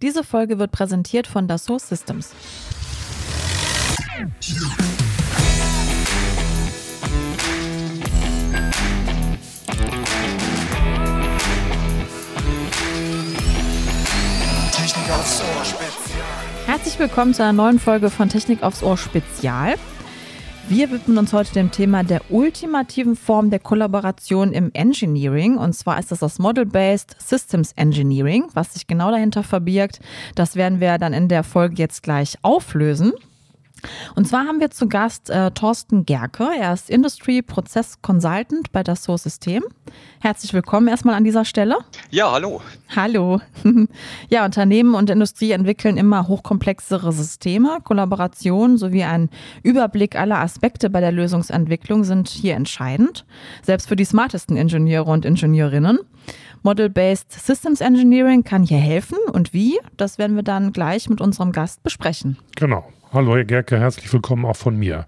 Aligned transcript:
Diese 0.00 0.22
Folge 0.22 0.60
wird 0.60 0.70
präsentiert 0.70 1.26
von 1.26 1.48
Dassault 1.48 1.80
Systems. 1.80 2.30
Herzlich 16.66 16.98
willkommen 17.00 17.34
zu 17.34 17.42
einer 17.42 17.52
neuen 17.52 17.80
Folge 17.80 18.10
von 18.10 18.28
Technik 18.28 18.62
aufs 18.62 18.84
Ohr 18.84 18.96
Spezial. 18.96 19.74
Wir 20.70 20.90
widmen 20.90 21.16
uns 21.16 21.32
heute 21.32 21.54
dem 21.54 21.70
Thema 21.70 22.04
der 22.04 22.20
ultimativen 22.30 23.16
Form 23.16 23.48
der 23.48 23.58
Kollaboration 23.58 24.52
im 24.52 24.70
Engineering. 24.74 25.56
Und 25.56 25.72
zwar 25.72 25.98
ist 25.98 26.12
das 26.12 26.18
das 26.18 26.38
Model-Based 26.38 27.16
Systems 27.18 27.72
Engineering. 27.72 28.48
Was 28.52 28.74
sich 28.74 28.86
genau 28.86 29.10
dahinter 29.10 29.42
verbirgt, 29.42 30.00
das 30.34 30.56
werden 30.56 30.78
wir 30.78 30.98
dann 30.98 31.14
in 31.14 31.28
der 31.28 31.42
Folge 31.42 31.76
jetzt 31.78 32.02
gleich 32.02 32.36
auflösen. 32.42 33.14
Und 34.14 34.26
zwar 34.26 34.46
haben 34.46 34.60
wir 34.60 34.70
zu 34.70 34.88
Gast 34.88 35.30
äh, 35.30 35.50
Thorsten 35.50 36.04
Gerke. 36.04 36.48
Er 36.58 36.72
ist 36.72 36.90
Industry 36.90 37.42
Prozess 37.42 38.00
Consultant 38.02 38.72
bei 38.72 38.82
Dassault 38.82 39.20
System. 39.20 39.62
Herzlich 40.20 40.52
willkommen 40.52 40.88
erstmal 40.88 41.14
an 41.14 41.24
dieser 41.24 41.44
Stelle. 41.44 41.76
Ja, 42.10 42.32
hallo. 42.32 42.60
Hallo. 42.94 43.40
Ja, 44.28 44.44
Unternehmen 44.44 44.94
und 44.94 45.10
Industrie 45.10 45.52
entwickeln 45.52 45.96
immer 45.96 46.28
hochkomplexere 46.28 47.12
Systeme. 47.12 47.78
Kollaboration 47.82 48.76
sowie 48.76 49.04
ein 49.04 49.30
Überblick 49.62 50.16
aller 50.16 50.38
Aspekte 50.38 50.90
bei 50.90 51.00
der 51.00 51.12
Lösungsentwicklung 51.12 52.04
sind 52.04 52.28
hier 52.28 52.54
entscheidend. 52.54 53.24
Selbst 53.62 53.88
für 53.88 53.96
die 53.96 54.04
smartesten 54.04 54.56
Ingenieure 54.56 55.10
und 55.10 55.24
Ingenieurinnen. 55.24 56.00
Model-Based 56.62 57.32
Systems 57.32 57.80
Engineering 57.80 58.44
kann 58.44 58.62
hier 58.62 58.78
helfen 58.78 59.18
und 59.32 59.52
wie, 59.52 59.78
das 59.96 60.18
werden 60.18 60.36
wir 60.36 60.42
dann 60.42 60.72
gleich 60.72 61.08
mit 61.08 61.20
unserem 61.20 61.52
Gast 61.52 61.82
besprechen. 61.82 62.36
Genau. 62.56 62.84
Hallo 63.10 63.36
Herr 63.36 63.46
Gerke, 63.46 63.80
herzlich 63.80 64.12
willkommen 64.12 64.44
auch 64.44 64.56
von 64.56 64.76
mir. 64.76 65.06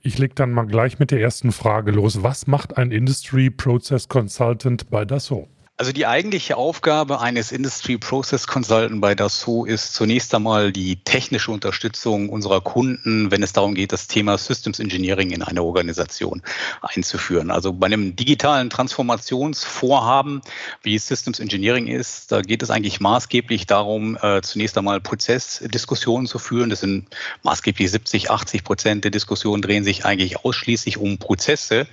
Ich 0.00 0.16
lege 0.16 0.32
dann 0.32 0.52
mal 0.52 0.62
gleich 0.62 1.00
mit 1.00 1.10
der 1.10 1.20
ersten 1.20 1.50
Frage 1.50 1.90
los. 1.90 2.22
Was 2.22 2.46
macht 2.46 2.76
ein 2.76 2.92
Industry 2.92 3.50
Process 3.50 4.06
Consultant 4.06 4.90
bei 4.90 5.04
Dassault? 5.04 5.48
Also 5.78 5.90
die 5.90 6.06
eigentliche 6.06 6.58
Aufgabe 6.58 7.20
eines 7.22 7.50
Industry 7.50 7.96
Process 7.96 8.46
Consultant 8.46 9.00
bei 9.00 9.14
Dassault 9.14 9.70
ist 9.70 9.94
zunächst 9.94 10.34
einmal 10.34 10.70
die 10.70 11.02
technische 11.02 11.50
Unterstützung 11.50 12.28
unserer 12.28 12.60
Kunden, 12.60 13.30
wenn 13.30 13.42
es 13.42 13.54
darum 13.54 13.74
geht, 13.74 13.90
das 13.90 14.06
Thema 14.06 14.36
Systems 14.36 14.80
Engineering 14.80 15.30
in 15.30 15.42
eine 15.42 15.62
Organisation 15.62 16.42
einzuführen. 16.82 17.50
Also 17.50 17.72
bei 17.72 17.86
einem 17.86 18.14
digitalen 18.14 18.68
Transformationsvorhaben, 18.68 20.42
wie 20.82 20.98
Systems 20.98 21.40
Engineering 21.40 21.86
ist, 21.86 22.30
da 22.30 22.42
geht 22.42 22.62
es 22.62 22.70
eigentlich 22.70 23.00
maßgeblich 23.00 23.66
darum, 23.66 24.18
äh, 24.20 24.42
zunächst 24.42 24.76
einmal 24.76 25.00
Prozessdiskussionen 25.00 26.26
zu 26.26 26.38
führen. 26.38 26.68
Das 26.68 26.80
sind 26.80 27.06
maßgeblich 27.44 27.90
70, 27.90 28.30
80 28.30 28.62
Prozent 28.62 29.04
der 29.04 29.10
Diskussionen 29.10 29.62
drehen 29.62 29.84
sich 29.84 30.04
eigentlich 30.04 30.44
ausschließlich 30.44 30.98
um 30.98 31.16
Prozesse. 31.16 31.86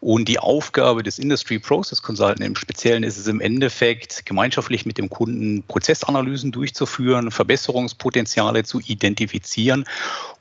Und 0.00 0.26
die 0.26 0.40
Aufgabe 0.40 1.04
des 1.04 1.20
Industry 1.20 1.60
Process 1.60 2.02
Consultant 2.02 2.40
im 2.40 2.56
Speziellen 2.56 3.04
ist 3.04 3.19
es 3.20 3.26
im 3.26 3.40
Endeffekt 3.40 4.26
gemeinschaftlich 4.26 4.86
mit 4.86 4.98
dem 4.98 5.08
Kunden 5.08 5.62
Prozessanalysen 5.62 6.52
durchzuführen, 6.52 7.30
Verbesserungspotenziale 7.30 8.64
zu 8.64 8.80
identifizieren 8.80 9.84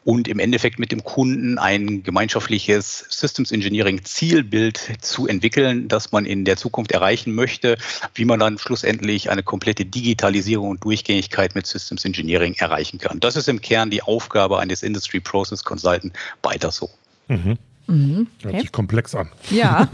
und 0.04 0.28
im 0.28 0.40
Endeffekt 0.40 0.80
mit 0.80 0.92
dem 0.92 1.04
Kunden 1.04 1.58
ein 1.58 2.04
gemeinschaftliches 2.04 3.06
Systems 3.10 3.52
Engineering 3.52 4.04
Zielbild 4.04 4.98
zu 5.02 5.28
entwickeln, 5.28 5.88
das 5.88 6.12
man 6.12 6.26
in 6.26 6.46
der 6.46 6.58
Zukunft 6.58 6.92
erreichen 6.92 7.34
möchte, 7.34 7.78
wie 8.16 8.26
man 8.26 8.40
dann 8.40 8.58
schlussendlich 8.58 9.30
eine 9.30 9.44
komplette 9.44 9.86
Digitalisierung 9.86 10.70
und 10.70 10.84
Durchgängigkeit 10.84 11.56
mit 11.56 11.68
Systems 11.68 12.06
Engineering 12.06 12.56
erreichen 12.56 12.98
kann. 12.98 13.20
Das 13.20 13.36
ist 13.36 13.50
im 13.50 13.62
Kern 13.62 13.90
die 13.90 14.02
Aufgabe 14.02 14.60
eines 14.60 14.84
Industry 14.84 15.20
Process 15.20 15.64
Consultant 15.64 16.14
bei 16.42 16.58
Dassault. 16.58 16.92
Mhm. 17.28 17.58
Mhm. 17.90 18.28
Hört 18.42 18.54
okay. 18.54 18.62
sich 18.62 18.72
komplex 18.72 19.16
an. 19.16 19.30
Ja. 19.50 19.88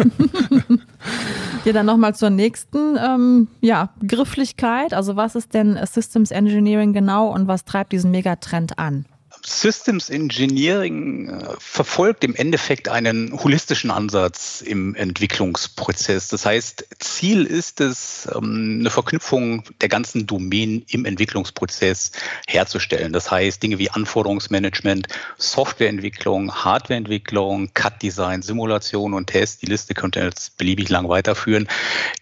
ja, 1.65 1.73
dann 1.73 1.85
nochmal 1.85 2.13
zur 2.13 2.29
nächsten 2.29 2.97
ähm, 2.97 3.47
ja, 3.61 3.89
Begrifflichkeit. 3.99 4.93
Also 4.93 5.15
was 5.15 5.35
ist 5.35 5.53
denn 5.53 5.79
Systems 5.85 6.31
Engineering 6.31 6.93
genau 6.93 7.33
und 7.33 7.47
was 7.47 7.63
treibt 7.63 7.93
diesen 7.93 8.11
Megatrend 8.11 8.77
an? 8.77 9.05
Systems 9.45 10.09
Engineering 10.09 11.29
äh, 11.29 11.53
verfolgt 11.59 12.23
im 12.23 12.35
Endeffekt 12.35 12.89
einen 12.89 13.31
holistischen 13.31 13.91
Ansatz 13.91 14.61
im 14.61 14.95
Entwicklungsprozess. 14.95 16.29
Das 16.29 16.45
heißt, 16.45 16.87
Ziel 16.99 17.45
ist 17.45 17.79
es, 17.79 18.27
ähm, 18.35 18.77
eine 18.79 18.89
Verknüpfung 18.89 19.63
der 19.81 19.89
ganzen 19.89 20.25
Domänen 20.25 20.83
im 20.89 21.05
Entwicklungsprozess 21.05 22.11
herzustellen. 22.47 23.13
Das 23.13 23.29
heißt, 23.29 23.61
Dinge 23.61 23.77
wie 23.77 23.91
Anforderungsmanagement, 23.91 25.07
Softwareentwicklung, 25.37 26.51
Hardwareentwicklung, 26.51 27.71
CAD-Design, 27.73 28.41
Simulation 28.41 29.13
und 29.13 29.27
Test, 29.27 29.61
die 29.61 29.67
Liste 29.67 29.93
könnte 29.93 30.21
jetzt 30.21 30.57
beliebig 30.57 30.89
lang 30.89 31.07
weiterführen, 31.07 31.67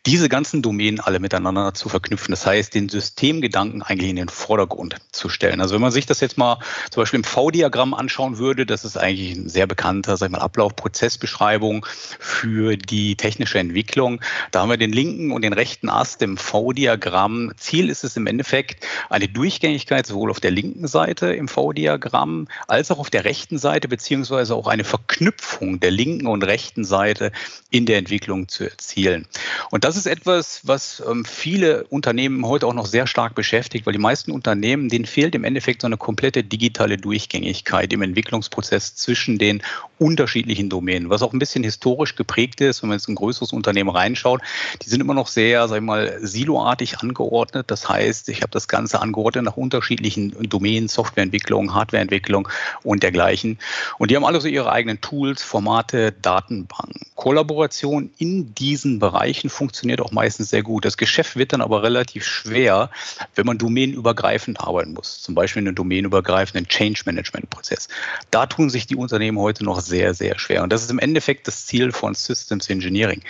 diese 0.06 0.28
ganzen 0.28 0.62
Domänen 0.62 1.00
alle 1.00 1.20
miteinander 1.20 1.74
zu 1.74 1.88
verknüpfen. 1.88 2.32
Das 2.32 2.46
heißt, 2.46 2.74
den 2.74 2.90
Systemgedanken 2.90 3.82
eigentlich 3.82 4.10
in 4.10 4.18
den 4.18 4.30
Vordergrund 4.30 4.98
zu 5.12 5.30
stellen. 5.30 5.62
Also 5.62 5.76
wenn 5.76 5.82
man 5.82 5.92
sich 5.92 6.06
das 6.06 6.20
jetzt 6.20 6.38
mal 6.38 6.60
zum 6.92 7.02
Beispiel 7.02 7.13
im 7.14 7.24
V-Diagramm 7.24 7.94
anschauen 7.94 8.38
würde, 8.38 8.66
das 8.66 8.86
ist 8.86 8.98
eigentlich 8.98 9.36
ein 9.36 9.50
sehr 9.50 9.68
bekannter, 9.68 10.18
sag 10.18 10.28
ich 10.28 10.32
mal, 10.32 10.40
Ablaufprozessbeschreibung 10.40 11.86
für 12.20 12.78
die 12.78 13.16
technische 13.16 13.60
Entwicklung. 13.60 14.22
Da 14.52 14.62
haben 14.62 14.70
wir 14.70 14.78
den 14.78 14.92
linken 14.92 15.32
und 15.32 15.44
den 15.44 15.54
rechten 15.54 15.90
Ast 15.90 16.22
im 16.22 16.38
V-Diagramm. 16.38 17.54
Ziel 17.58 17.90
ist 17.90 18.04
es 18.04 18.18
im 18.18 18.28
Endeffekt 18.28 18.86
eine 19.10 19.28
Durchgängigkeit 19.28 20.06
sowohl 20.06 20.32
auf 20.32 20.40
der 20.40 20.52
linken 20.52 20.88
Seite 20.88 21.34
im 21.34 21.48
V-Diagramm 21.48 22.48
als 22.68 22.92
auch 22.92 23.00
auf 23.00 23.10
der 23.10 23.26
rechten 23.26 23.58
Seite, 23.58 23.88
beziehungsweise 23.88 24.56
auch 24.56 24.68
eine 24.68 24.84
Verknüpfung 24.84 25.80
der 25.80 25.92
linken 25.92 26.28
und 26.28 26.44
rechten 26.44 26.84
Seite 26.84 27.32
in 27.70 27.86
der 27.86 27.98
Entwicklung 27.98 28.48
zu 28.48 28.66
erzielen. 28.70 29.28
Und 29.72 29.84
das 29.84 29.98
ist 29.98 30.06
etwas, 30.06 30.62
was 30.64 31.04
ähm, 31.10 31.26
viele 31.26 31.86
Unternehmen 31.86 32.46
heute 32.46 32.68
auch 32.68 32.74
noch 32.74 32.86
sehr 32.86 33.08
stark 33.08 33.36
beschäftigt, 33.36 33.86
weil 33.86 33.94
die 33.94 34.00
meisten 34.00 34.32
Unternehmen, 34.32 34.90
denen 34.90 35.06
fehlt 35.06 35.36
im 35.36 35.44
Endeffekt 35.44 35.82
so 35.82 35.88
eine 35.88 35.98
komplette 35.98 36.44
digitale 36.44 36.98
Durchgängigkeit 37.04 37.92
im 37.94 38.02
Entwicklungsprozess 38.02 38.96
zwischen 38.96 39.38
den 39.38 39.62
unterschiedlichen 40.00 40.70
Domänen, 40.70 41.10
was 41.10 41.22
auch 41.22 41.34
ein 41.34 41.40
bisschen 41.40 41.64
historisch 41.64 42.16
geprägt 42.16 42.62
ist, 42.62 42.82
wenn 42.82 42.90
man 42.90 42.98
jetzt 42.98 43.08
ein 43.08 43.16
größeres 43.16 43.54
Unternehmen 43.54 43.90
reinschaut. 43.90 44.42
Die 44.82 44.90
sind 44.90 45.02
immer 45.02 45.14
noch 45.14 45.28
sehr, 45.28 45.68
sag 45.68 45.78
ich 45.78 45.84
mal, 45.84 46.18
siloartig 46.22 47.00
angeordnet. 47.00 47.70
Das 47.70 47.88
heißt, 47.88 48.30
ich 48.30 48.42
habe 48.42 48.52
das 48.52 48.68
Ganze 48.68 49.02
angeordnet 49.02 49.46
nach 49.46 49.58
unterschiedlichen 49.58 50.36
Domänen, 50.50 50.90
Softwareentwicklung, 50.90 51.74
Hardwareentwicklung 51.74 52.50
und 52.84 53.04
dergleichen. 53.04 53.60
Und 53.98 54.12
die 54.12 54.16
haben 54.16 54.26
alle 54.26 54.42
so 54.42 54.48
ihre 54.48 54.72
eigenen 54.72 55.00
Tools, 55.02 55.44
Formate, 55.44 56.12
Datenbanken. 56.12 57.02
Kollaboration 57.16 58.10
in 58.18 58.54
diesen 58.56 59.00
Bereichen 59.00 59.50
funktioniert 59.50 60.02
auch 60.02 60.12
meistens 60.12 60.50
sehr 60.50 60.64
gut. 60.64 60.84
Das 60.84 60.98
Geschäft 60.98 61.38
wird 61.38 61.54
dann 61.54 61.62
aber 61.62 61.84
relativ 61.84 62.26
schwer, 62.26 62.90
wenn 63.36 63.46
man 63.46 63.58
domänenübergreifend 63.58 64.60
arbeiten 64.60 64.94
muss. 64.94 65.22
Zum 65.22 65.36
Beispiel 65.36 65.62
einen 65.62 65.76
domänenübergreifenden 65.76 66.68
Change 66.68 66.83
Management 67.06 67.50
Prozess. 67.50 67.88
Da 68.32 68.46
tun 68.46 68.70
sich 68.70 68.88
die 68.88 68.96
Unternehmen 68.96 69.40
heute 69.40 69.64
noch 69.64 69.80
sehr, 69.80 70.14
sehr 70.14 70.38
schwer. 70.40 70.64
Und 70.64 70.72
das 70.72 70.84
ist 70.84 70.92
im 70.92 71.00
Endeffekt 71.00 71.48
das 71.48 71.66
Ziel 71.66 71.92
von 71.92 72.14
Systems 72.14 72.70
Engineering. 72.70 73.22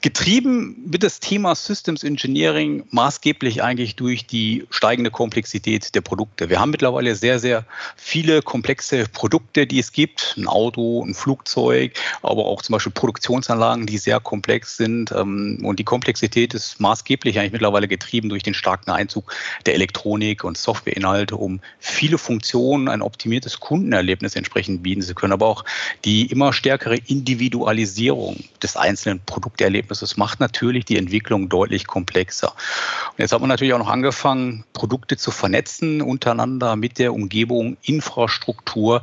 Getrieben 0.00 0.76
wird 0.86 1.02
das 1.02 1.20
Thema 1.20 1.54
Systems 1.54 2.02
Engineering 2.02 2.84
maßgeblich 2.90 3.62
eigentlich 3.62 3.96
durch 3.96 4.26
die 4.26 4.66
steigende 4.70 5.10
Komplexität 5.10 5.94
der 5.94 6.00
Produkte. 6.00 6.48
Wir 6.48 6.60
haben 6.60 6.70
mittlerweile 6.70 7.14
sehr, 7.14 7.38
sehr 7.38 7.64
viele 7.96 8.42
komplexe 8.42 9.06
Produkte, 9.08 9.66
die 9.66 9.78
es 9.78 9.92
gibt. 9.92 10.34
Ein 10.36 10.46
Auto, 10.46 11.04
ein 11.04 11.14
Flugzeug, 11.14 11.92
aber 12.22 12.46
auch 12.46 12.62
zum 12.62 12.74
Beispiel 12.74 12.92
Produktionsanlagen, 12.92 13.86
die 13.86 13.98
sehr 13.98 14.20
komplex 14.20 14.76
sind. 14.76 15.12
Ähm, 15.12 15.60
und 15.62 15.78
die 15.78 15.84
Komplexität 15.84 16.54
ist 16.54 16.80
maßgeblich 16.80 17.38
eigentlich 17.38 17.52
mittlerweile 17.52 17.88
getrieben 17.88 18.28
durch 18.28 18.42
den 18.42 18.54
starken 18.54 18.90
Einzug 18.90 19.32
der 19.66 19.74
Elektronik 19.74 20.44
und 20.44 20.56
Softwareinhalte, 20.56 21.36
um 21.36 21.60
viele 21.78 22.18
Funktionen 22.18 22.85
Kunden 22.86 23.02
ein 23.02 23.02
optimiertes 23.02 23.58
Kundenerlebnis 23.60 24.36
entsprechend 24.36 24.82
bieten 24.82 25.02
zu 25.02 25.14
können, 25.14 25.32
aber 25.32 25.46
auch 25.46 25.64
die 26.04 26.26
immer 26.26 26.52
stärkere 26.52 26.96
Individualisierung 26.96 28.44
des 28.62 28.76
einzelnen 28.76 29.20
Produkterlebnisses 29.26 30.16
macht 30.16 30.40
natürlich 30.40 30.84
die 30.84 30.96
Entwicklung 30.96 31.48
deutlich 31.48 31.86
komplexer. 31.86 32.52
Und 32.52 33.18
jetzt 33.18 33.32
hat 33.32 33.40
man 33.40 33.48
natürlich 33.48 33.74
auch 33.74 33.78
noch 33.78 33.88
angefangen, 33.88 34.64
Produkte 34.72 35.16
zu 35.16 35.30
vernetzen 35.30 36.00
untereinander 36.00 36.76
mit 36.76 36.98
der 36.98 37.12
Umgebung, 37.12 37.76
Infrastruktur. 37.82 39.02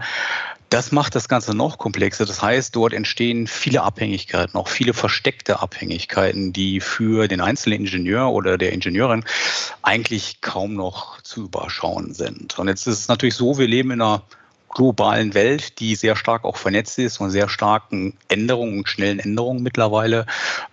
Das 0.73 0.91
macht 0.91 1.13
das 1.13 1.29
Ganze 1.29 1.53
noch 1.53 1.77
komplexer. 1.77 2.25
Das 2.25 2.41
heißt, 2.41 2.75
dort 2.75 2.93
entstehen 2.93 3.45
viele 3.45 3.83
Abhängigkeiten, 3.83 4.55
auch 4.55 4.67
viele 4.67 4.95
versteckte 4.95 5.59
Abhängigkeiten, 5.59 6.51
die 6.51 6.79
für 6.79 7.27
den 7.27 7.41
einzelnen 7.41 7.81
Ingenieur 7.81 8.31
oder 8.31 8.57
der 8.57 8.73
Ingenieurin 8.73 9.23
eigentlich 9.83 10.41
kaum 10.41 10.73
noch 10.73 11.21
zu 11.21 11.43
überschauen 11.43 12.15
sind. 12.15 12.57
Und 12.57 12.69
jetzt 12.69 12.87
ist 12.87 13.01
es 13.01 13.07
natürlich 13.07 13.35
so, 13.35 13.59
wir 13.59 13.67
leben 13.67 13.91
in 13.91 14.01
einer 14.01 14.23
globalen 14.73 15.33
Welt, 15.33 15.79
die 15.79 15.95
sehr 15.95 16.15
stark 16.15 16.45
auch 16.45 16.57
vernetzt 16.57 16.99
ist 16.99 17.19
und 17.19 17.29
sehr 17.29 17.49
starken 17.49 18.17
Änderungen 18.27 18.79
und 18.79 18.89
schnellen 18.89 19.19
Änderungen 19.19 19.63
mittlerweile 19.63 20.25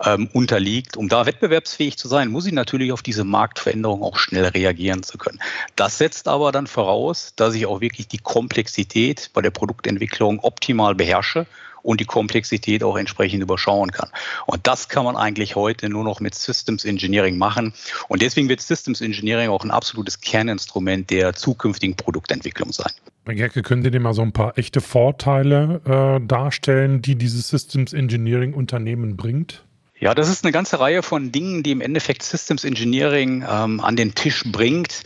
ähm, 0.05 0.29
unterliegt. 0.33 0.97
Um 0.97 1.09
da 1.09 1.27
wettbewerbsfähig 1.27 1.97
zu 1.97 2.09
sein, 2.09 2.29
muss 2.31 2.47
ich 2.47 2.53
natürlich 2.53 2.93
auf 2.93 3.03
diese 3.03 3.25
Marktveränderungen 3.25 4.05
auch 4.05 4.17
schnell 4.17 4.47
reagieren 4.47 5.03
zu 5.03 5.19
können. 5.19 5.41
Das 5.77 5.99
setzt 5.99 6.29
aber 6.29 6.53
dann 6.53 6.67
voraus, 6.67 7.33
dass 7.37 7.55
ich 7.55 7.67
auch 7.67 7.81
wirklich 7.81 8.09
die 8.09 8.19
Komplexität 8.19 9.31
bei 9.33 9.43
der 9.43 9.51
Produktentwicklung 9.51 10.41
optimal 10.41 10.95
beherrsche 10.95 11.47
und 11.83 12.01
die 12.01 12.05
Komplexität 12.05 12.83
auch 12.83 12.97
entsprechend 12.97 13.43
überschauen 13.43 13.91
kann. 13.91 14.11
Und 14.47 14.67
das 14.67 14.89
kann 14.89 15.05
man 15.05 15.17
eigentlich 15.17 15.57
heute 15.57 15.89
nur 15.89 16.05
noch 16.05 16.21
mit 16.21 16.35
Systems 16.35 16.85
Engineering 16.85 17.39
machen. 17.39 17.73
Und 18.09 18.23
deswegen 18.23 18.49
wird 18.49 18.61
Systems 18.61 19.01
Engineering 19.01 19.49
auch 19.49 19.65
ein 19.65 19.71
absolutes 19.71 20.21
Kerninstrument 20.21 21.11
der 21.11 21.35
zukünftigen 21.35 21.97
Produktentwicklung 21.97 22.73
sein. 22.73 22.93
Gerke, 23.35 23.63
können 23.63 23.83
Sie 23.83 23.91
dir 23.91 24.01
mal 24.01 24.15
so 24.15 24.23
ein 24.23 24.33
paar 24.33 24.59
echte 24.59 24.81
Vorteile 24.81 25.81
äh, 26.21 26.27
darstellen, 26.27 27.03
die 27.03 27.17
dieses 27.17 27.49
Systems 27.49 27.93
Engineering 27.93 28.55
Unternehmen 28.55 29.17
bringt? 29.17 29.65
Ja, 30.01 30.15
das 30.15 30.31
ist 30.31 30.45
eine 30.45 30.53
ganze 30.53 30.81
Reihe 30.81 31.03
von 31.03 31.31
Dingen, 31.31 31.63
die 31.63 31.73
im 31.73 31.83
Endeffekt 31.83 32.23
Systems 32.23 32.65
Engineering 32.65 33.45
ähm, 33.47 33.81
an 33.81 33.97
den 33.97 34.15
Tisch 34.15 34.45
bringt. 34.51 35.03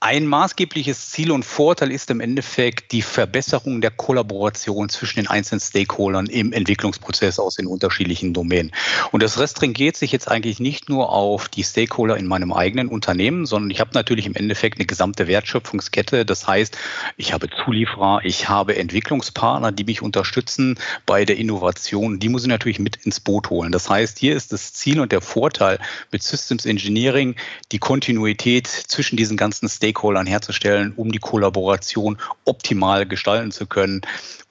Ein 0.00 0.26
maßgebliches 0.26 1.08
Ziel 1.08 1.30
und 1.32 1.42
Vorteil 1.42 1.90
ist 1.90 2.10
im 2.10 2.20
Endeffekt 2.20 2.92
die 2.92 3.00
Verbesserung 3.00 3.80
der 3.80 3.90
Kollaboration 3.90 4.90
zwischen 4.90 5.20
den 5.20 5.26
einzelnen 5.26 5.60
Stakeholdern 5.60 6.26
im 6.26 6.52
Entwicklungsprozess 6.52 7.38
aus 7.38 7.54
den 7.54 7.66
unterschiedlichen 7.66 8.34
Domänen. 8.34 8.72
Und 9.10 9.22
das 9.22 9.38
restringiert 9.38 9.96
sich 9.96 10.12
jetzt 10.12 10.30
eigentlich 10.30 10.60
nicht 10.60 10.90
nur 10.90 11.08
auf 11.10 11.48
die 11.48 11.64
Stakeholder 11.64 12.18
in 12.18 12.26
meinem 12.26 12.52
eigenen 12.52 12.88
Unternehmen, 12.88 13.46
sondern 13.46 13.70
ich 13.70 13.80
habe 13.80 13.92
natürlich 13.94 14.26
im 14.26 14.34
Endeffekt 14.34 14.78
eine 14.78 14.84
gesamte 14.84 15.28
Wertschöpfungskette. 15.28 16.26
Das 16.26 16.46
heißt, 16.46 16.76
ich 17.16 17.32
habe 17.32 17.48
Zulieferer, 17.48 18.20
ich 18.22 18.50
habe 18.50 18.76
Entwicklungspartner, 18.76 19.72
die 19.72 19.84
mich 19.84 20.02
unterstützen 20.02 20.78
bei 21.06 21.24
der 21.24 21.38
Innovation. 21.38 22.18
Die 22.18 22.28
muss 22.28 22.42
ich 22.42 22.48
natürlich 22.48 22.80
mit 22.80 22.96
ins 23.06 23.18
Boot 23.18 23.48
holen. 23.48 23.72
Das 23.72 23.88
heißt, 23.88 24.18
hier 24.18 24.36
ist 24.36 24.52
das 24.52 24.74
Ziel 24.74 25.00
und 25.00 25.10
der 25.10 25.22
Vorteil 25.22 25.78
mit 26.12 26.22
Systems 26.22 26.66
Engineering, 26.66 27.34
die 27.72 27.78
Kontinuität 27.78 28.66
zwischen 28.66 29.16
diesen 29.16 29.38
ganzen 29.38 29.70
Stakeholdern 29.70 29.85
Stakeholdern 29.86 30.26
herzustellen, 30.26 30.92
um 30.96 31.12
die 31.12 31.18
Kollaboration 31.18 32.18
optimal 32.44 33.06
gestalten 33.06 33.52
zu 33.52 33.66
können 33.66 34.02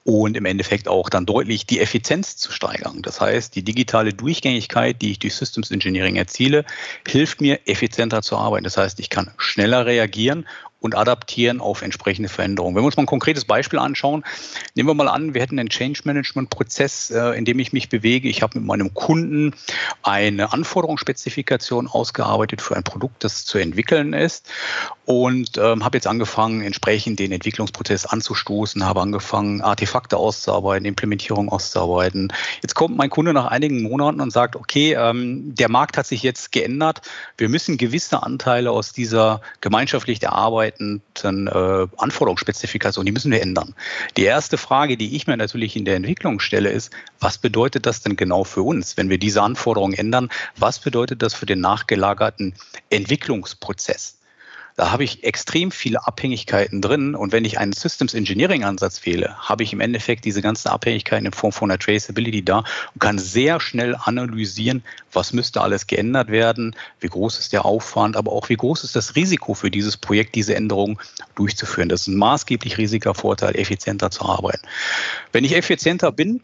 und 0.04 0.36
im 0.36 0.44
Endeffekt 0.44 0.88
auch 0.88 1.10
dann 1.10 1.26
deutlich 1.26 1.66
die 1.66 1.80
Effizienz 1.80 2.36
zu 2.36 2.52
steigern. 2.52 3.02
Das 3.02 3.20
heißt, 3.20 3.54
die 3.54 3.62
digitale 3.62 4.14
Durchgängigkeit, 4.14 5.02
die 5.02 5.10
ich 5.10 5.18
durch 5.18 5.34
Systems 5.34 5.70
Engineering 5.70 6.16
erziele, 6.16 6.64
hilft 7.06 7.40
mir, 7.40 7.58
effizienter 7.66 8.22
zu 8.22 8.36
arbeiten. 8.36 8.64
Das 8.64 8.76
heißt, 8.76 8.98
ich 9.00 9.10
kann 9.10 9.32
schneller 9.36 9.84
reagieren 9.84 10.46
und 10.80 10.94
adaptieren 10.94 11.60
auf 11.60 11.82
entsprechende 11.82 12.28
Veränderungen. 12.28 12.76
Wenn 12.76 12.82
wir 12.82 12.86
uns 12.86 12.96
mal 12.96 13.04
ein 13.04 13.06
konkretes 13.06 13.44
Beispiel 13.44 13.78
anschauen, 13.78 14.24
nehmen 14.74 14.88
wir 14.88 14.94
mal 14.94 15.08
an, 15.08 15.34
wir 15.34 15.40
hätten 15.40 15.58
einen 15.58 15.70
Change 15.70 16.02
Management 16.04 16.50
Prozess, 16.50 17.10
äh, 17.10 17.30
in 17.30 17.44
dem 17.44 17.58
ich 17.58 17.72
mich 17.72 17.88
bewege. 17.88 18.28
Ich 18.28 18.42
habe 18.42 18.58
mit 18.58 18.66
meinem 18.66 18.92
Kunden 18.92 19.54
eine 20.02 20.52
Anforderungsspezifikation 20.52 21.88
ausgearbeitet 21.88 22.60
für 22.60 22.76
ein 22.76 22.84
Produkt, 22.84 23.24
das 23.24 23.44
zu 23.44 23.58
entwickeln 23.58 24.12
ist 24.12 24.48
und 25.06 25.56
ähm, 25.56 25.84
habe 25.84 25.96
jetzt 25.96 26.06
angefangen, 26.06 26.60
entsprechend 26.60 27.18
den 27.18 27.32
Entwicklungsprozess 27.32 28.04
anzustoßen, 28.06 28.84
habe 28.84 29.00
angefangen, 29.00 29.62
Artefakte 29.62 30.18
auszuarbeiten, 30.18 30.84
Implementierung 30.84 31.48
auszuarbeiten. 31.48 32.32
Jetzt 32.62 32.74
kommt 32.74 32.96
mein 32.96 33.10
Kunde 33.10 33.32
nach 33.32 33.46
einigen 33.46 33.82
Monaten 33.82 34.20
und 34.20 34.30
sagt, 34.30 34.56
okay, 34.56 34.94
ähm, 34.94 35.54
der 35.54 35.70
Markt 35.70 35.96
hat 35.96 36.06
sich 36.06 36.22
jetzt 36.22 36.52
geändert. 36.52 37.00
Wir 37.38 37.48
müssen 37.48 37.78
gewisse 37.78 38.22
Anteile 38.22 38.70
aus 38.70 38.92
dieser 38.92 39.40
gemeinschaftlich 39.60 40.22
erarbeiteten 40.22 40.65
äh, 40.68 41.86
Anforderungsspezifikation, 41.96 43.06
die 43.06 43.12
müssen 43.12 43.30
wir 43.30 43.42
ändern. 43.42 43.74
Die 44.16 44.24
erste 44.24 44.58
Frage, 44.58 44.96
die 44.96 45.16
ich 45.16 45.26
mir 45.26 45.36
natürlich 45.36 45.76
in 45.76 45.84
der 45.84 45.96
Entwicklung 45.96 46.40
stelle, 46.40 46.70
ist, 46.70 46.92
was 47.20 47.38
bedeutet 47.38 47.86
das 47.86 48.02
denn 48.02 48.16
genau 48.16 48.44
für 48.44 48.62
uns, 48.62 48.96
wenn 48.96 49.10
wir 49.10 49.18
diese 49.18 49.42
Anforderungen 49.42 49.94
ändern? 49.94 50.28
Was 50.56 50.78
bedeutet 50.78 51.22
das 51.22 51.34
für 51.34 51.46
den 51.46 51.60
nachgelagerten 51.60 52.54
Entwicklungsprozess? 52.90 54.15
Da 54.76 54.92
habe 54.92 55.04
ich 55.04 55.24
extrem 55.24 55.70
viele 55.70 56.06
Abhängigkeiten 56.06 56.82
drin. 56.82 57.14
Und 57.14 57.32
wenn 57.32 57.46
ich 57.46 57.58
einen 57.58 57.72
Systems 57.72 58.12
Engineering 58.12 58.62
Ansatz 58.62 59.06
wähle, 59.06 59.34
habe 59.38 59.62
ich 59.62 59.72
im 59.72 59.80
Endeffekt 59.80 60.26
diese 60.26 60.42
ganzen 60.42 60.68
Abhängigkeiten 60.68 61.24
in 61.24 61.32
Form 61.32 61.52
von 61.52 61.70
einer 61.70 61.78
Traceability 61.78 62.44
da 62.44 62.58
und 62.58 63.00
kann 63.00 63.18
sehr 63.18 63.58
schnell 63.58 63.96
analysieren, 63.96 64.84
was 65.12 65.32
müsste 65.32 65.62
alles 65.62 65.86
geändert 65.86 66.28
werden, 66.28 66.76
wie 67.00 67.08
groß 67.08 67.38
ist 67.38 67.54
der 67.54 67.64
Aufwand, 67.64 68.16
aber 68.16 68.32
auch 68.32 68.50
wie 68.50 68.56
groß 68.56 68.84
ist 68.84 68.94
das 68.94 69.16
Risiko 69.16 69.54
für 69.54 69.70
dieses 69.70 69.96
Projekt, 69.96 70.34
diese 70.34 70.54
Änderungen 70.54 70.98
durchzuführen. 71.36 71.88
Das 71.88 72.02
ist 72.02 72.08
ein 72.08 72.16
maßgeblich 72.16 72.76
riesiger 72.76 73.14
Vorteil, 73.14 73.56
effizienter 73.56 74.10
zu 74.10 74.26
arbeiten. 74.26 74.66
Wenn 75.32 75.44
ich 75.44 75.56
effizienter 75.56 76.12
bin, 76.12 76.42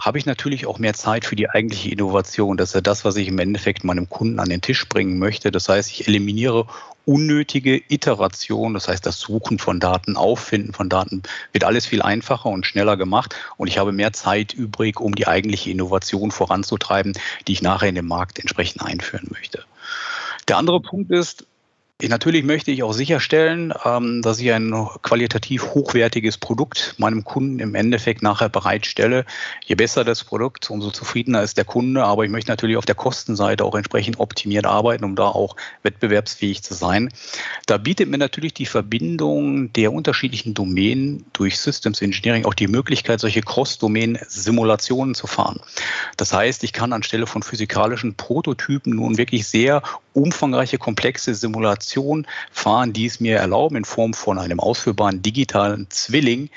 habe 0.00 0.18
ich 0.18 0.26
natürlich 0.26 0.66
auch 0.66 0.78
mehr 0.78 0.94
Zeit 0.94 1.24
für 1.24 1.36
die 1.36 1.50
eigentliche 1.50 1.90
Innovation. 1.90 2.56
Das 2.56 2.70
ist 2.70 2.74
ja 2.74 2.80
das, 2.80 3.04
was 3.04 3.16
ich 3.16 3.28
im 3.28 3.38
Endeffekt 3.38 3.84
meinem 3.84 4.08
Kunden 4.08 4.38
an 4.38 4.48
den 4.48 4.60
Tisch 4.62 4.88
bringen 4.88 5.18
möchte. 5.18 5.50
Das 5.50 5.68
heißt, 5.68 5.90
ich 5.90 6.08
eliminiere 6.08 6.66
unnötige 7.04 7.76
Iteration, 7.88 8.74
das 8.74 8.88
heißt 8.88 9.04
das 9.04 9.18
Suchen 9.18 9.58
von 9.58 9.80
Daten, 9.80 10.16
Auffinden 10.16 10.72
von 10.72 10.88
Daten, 10.88 11.22
wird 11.52 11.64
alles 11.64 11.86
viel 11.86 12.02
einfacher 12.02 12.50
und 12.50 12.66
schneller 12.66 12.96
gemacht 12.96 13.34
und 13.56 13.68
ich 13.68 13.78
habe 13.78 13.92
mehr 13.92 14.12
Zeit 14.12 14.52
übrig, 14.52 15.00
um 15.00 15.14
die 15.14 15.26
eigentliche 15.26 15.70
Innovation 15.70 16.30
voranzutreiben, 16.30 17.14
die 17.48 17.52
ich 17.52 17.62
nachher 17.62 17.88
in 17.88 17.94
den 17.94 18.06
Markt 18.06 18.38
entsprechend 18.38 18.82
einführen 18.82 19.28
möchte. 19.30 19.64
Der 20.46 20.58
andere 20.58 20.80
Punkt 20.80 21.10
ist, 21.10 21.46
Natürlich 22.08 22.44
möchte 22.44 22.70
ich 22.70 22.82
auch 22.82 22.92
sicherstellen, 22.92 23.74
ähm, 23.84 24.22
dass 24.22 24.40
ich 24.40 24.50
ein 24.52 24.72
qualitativ 25.02 25.74
hochwertiges 25.74 26.38
Produkt 26.38 26.94
meinem 26.96 27.24
Kunden 27.24 27.58
im 27.58 27.74
Endeffekt 27.74 28.22
nachher 28.22 28.48
bereitstelle. 28.48 29.26
Je 29.66 29.74
besser 29.74 30.04
das 30.04 30.24
Produkt, 30.24 30.70
umso 30.70 30.90
zufriedener 30.90 31.42
ist 31.42 31.58
der 31.58 31.64
Kunde. 31.64 32.04
Aber 32.04 32.24
ich 32.24 32.30
möchte 32.30 32.50
natürlich 32.50 32.78
auf 32.78 32.86
der 32.86 32.94
Kostenseite 32.94 33.64
auch 33.64 33.74
entsprechend 33.74 34.18
optimiert 34.18 34.64
arbeiten, 34.64 35.04
um 35.04 35.14
da 35.14 35.24
auch 35.24 35.56
wettbewerbsfähig 35.82 36.62
zu 36.62 36.74
sein. 36.74 37.10
Da 37.66 37.76
bietet 37.76 38.08
mir 38.08 38.18
natürlich 38.18 38.54
die 38.54 38.66
Verbindung 38.66 39.72
der 39.74 39.92
unterschiedlichen 39.92 40.54
Domänen 40.54 41.26
durch 41.34 41.58
Systems 41.58 42.00
Engineering 42.00 42.46
auch 42.46 42.54
die 42.54 42.68
Möglichkeit, 42.68 43.20
solche 43.20 43.42
Cross-Domain-Simulationen 43.42 45.14
zu 45.14 45.26
fahren. 45.26 45.60
Das 46.16 46.32
heißt, 46.32 46.64
ich 46.64 46.72
kann 46.72 46.92
anstelle 46.92 47.26
von 47.26 47.42
physikalischen 47.42 48.14
Prototypen 48.14 48.94
nun 48.94 49.18
wirklich 49.18 49.46
sehr 49.46 49.82
umfangreiche, 50.12 50.78
komplexe 50.78 51.34
Simulationen 51.34 51.89
fahren, 52.52 52.92
die 52.92 53.06
es 53.06 53.20
mir 53.20 53.38
erlauben, 53.38 53.76
in 53.76 53.84
Form 53.84 54.14
von 54.14 54.38
einem 54.38 54.60
ausführbaren 54.60 55.22
digitalen 55.22 55.86
Zwilling 55.90 56.50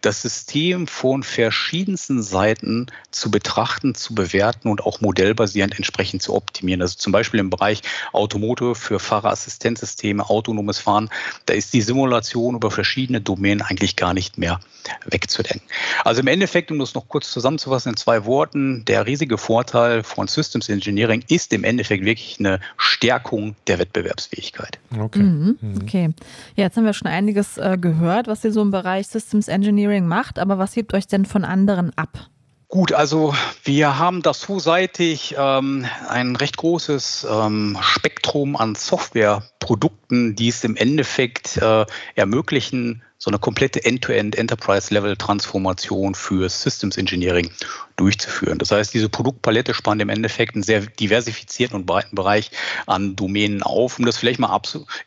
das 0.00 0.22
System 0.22 0.86
von 0.86 1.22
verschiedensten 1.22 2.22
Seiten 2.22 2.86
zu 3.10 3.30
betrachten, 3.30 3.94
zu 3.94 4.14
bewerten 4.14 4.68
und 4.68 4.84
auch 4.84 5.00
modellbasierend 5.00 5.76
entsprechend 5.76 6.22
zu 6.22 6.34
optimieren. 6.34 6.82
Also 6.82 6.96
zum 6.96 7.12
Beispiel 7.12 7.40
im 7.40 7.50
Bereich 7.50 7.82
Automotive 8.12 8.74
für 8.74 8.98
Fahrerassistenzsysteme, 8.98 10.28
autonomes 10.28 10.78
Fahren, 10.78 11.10
da 11.46 11.54
ist 11.54 11.72
die 11.72 11.82
Simulation 11.82 12.56
über 12.56 12.70
verschiedene 12.70 13.20
Domänen 13.20 13.62
eigentlich 13.62 13.96
gar 13.96 14.14
nicht 14.14 14.38
mehr 14.38 14.60
wegzudenken. 15.04 15.66
Also 16.04 16.20
im 16.20 16.26
Endeffekt, 16.26 16.70
um 16.70 16.78
das 16.78 16.94
noch 16.94 17.08
kurz 17.08 17.30
zusammenzufassen 17.30 17.90
in 17.90 17.96
zwei 17.96 18.24
Worten, 18.24 18.84
der 18.84 19.06
riesige 19.06 19.38
Vorteil 19.38 20.02
von 20.02 20.26
Systems 20.26 20.68
Engineering 20.68 21.24
ist 21.28 21.52
im 21.52 21.64
Endeffekt 21.64 22.04
wirklich 22.04 22.36
eine 22.38 22.60
Stärkung 22.76 23.56
der 23.66 23.78
Wettbewerbsfähigkeit. 23.78 24.79
Okay. 24.98 25.22
Mhm, 25.22 25.58
mhm. 25.60 25.78
okay. 25.82 26.10
Ja, 26.56 26.64
jetzt 26.64 26.76
haben 26.76 26.84
wir 26.84 26.92
schon 26.92 27.08
einiges 27.08 27.58
äh, 27.58 27.78
gehört, 27.80 28.26
was 28.26 28.44
ihr 28.44 28.52
so 28.52 28.62
im 28.62 28.70
Bereich 28.70 29.08
Systems 29.08 29.48
Engineering 29.48 30.06
macht, 30.06 30.38
aber 30.38 30.58
was 30.58 30.76
hebt 30.76 30.94
euch 30.94 31.06
denn 31.06 31.24
von 31.24 31.44
anderen 31.44 31.96
ab? 31.96 32.28
Gut, 32.70 32.92
also 32.92 33.34
wir 33.64 33.98
haben 33.98 34.22
das 34.22 34.46
seitig 34.58 35.34
ähm, 35.36 35.86
ein 36.08 36.36
recht 36.36 36.56
großes 36.56 37.26
ähm, 37.28 37.76
Spektrum 37.80 38.54
an 38.54 38.76
Softwareprodukten, 38.76 40.36
die 40.36 40.48
es 40.48 40.62
im 40.62 40.76
Endeffekt 40.76 41.56
äh, 41.56 41.84
ermöglichen, 42.14 43.02
so 43.22 43.30
eine 43.30 43.38
komplette 43.38 43.84
End-to-End 43.84 44.34
Enterprise-Level-Transformation 44.34 46.14
für 46.14 46.48
Systems 46.48 46.96
Engineering 46.96 47.50
durchzuführen. 47.96 48.58
Das 48.58 48.70
heißt, 48.70 48.94
diese 48.94 49.10
Produktpalette 49.10 49.74
spannt 49.74 50.00
im 50.00 50.08
Endeffekt 50.08 50.54
einen 50.54 50.62
sehr 50.62 50.80
diversifizierten 50.80 51.76
und 51.76 51.84
breiten 51.84 52.16
Bereich 52.16 52.50
an 52.86 53.16
Domänen 53.16 53.62
auf, 53.62 53.98
um 53.98 54.06
das 54.06 54.16
vielleicht 54.16 54.40
mal 54.40 54.58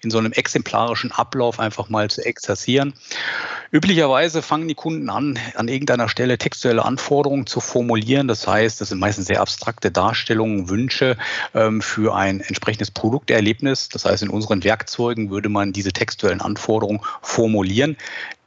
in 0.03 0.11
so 0.11 0.19
einem 0.19 0.31
exemplarischen 0.31 1.11
Ablauf 1.11 1.59
einfach 1.59 1.89
mal 1.89 2.11
zu 2.11 2.23
exerzieren. 2.23 2.93
Üblicherweise 3.71 4.43
fangen 4.43 4.67
die 4.67 4.75
Kunden 4.75 5.09
an, 5.09 5.39
an 5.55 5.67
irgendeiner 5.67 6.07
Stelle 6.07 6.37
textuelle 6.37 6.85
Anforderungen 6.85 7.47
zu 7.47 7.61
formulieren. 7.61 8.27
Das 8.27 8.45
heißt, 8.45 8.79
das 8.79 8.89
sind 8.89 8.99
meistens 8.99 9.25
sehr 9.25 9.41
abstrakte 9.41 9.89
Darstellungen, 9.89 10.69
Wünsche 10.69 11.17
ähm, 11.55 11.81
für 11.81 12.15
ein 12.15 12.41
entsprechendes 12.41 12.91
Produkterlebnis. 12.91 13.89
Das 13.89 14.05
heißt, 14.05 14.21
in 14.21 14.29
unseren 14.29 14.63
Werkzeugen 14.63 15.31
würde 15.31 15.49
man 15.49 15.73
diese 15.73 15.91
textuellen 15.91 16.41
Anforderungen 16.41 17.01
formulieren 17.23 17.97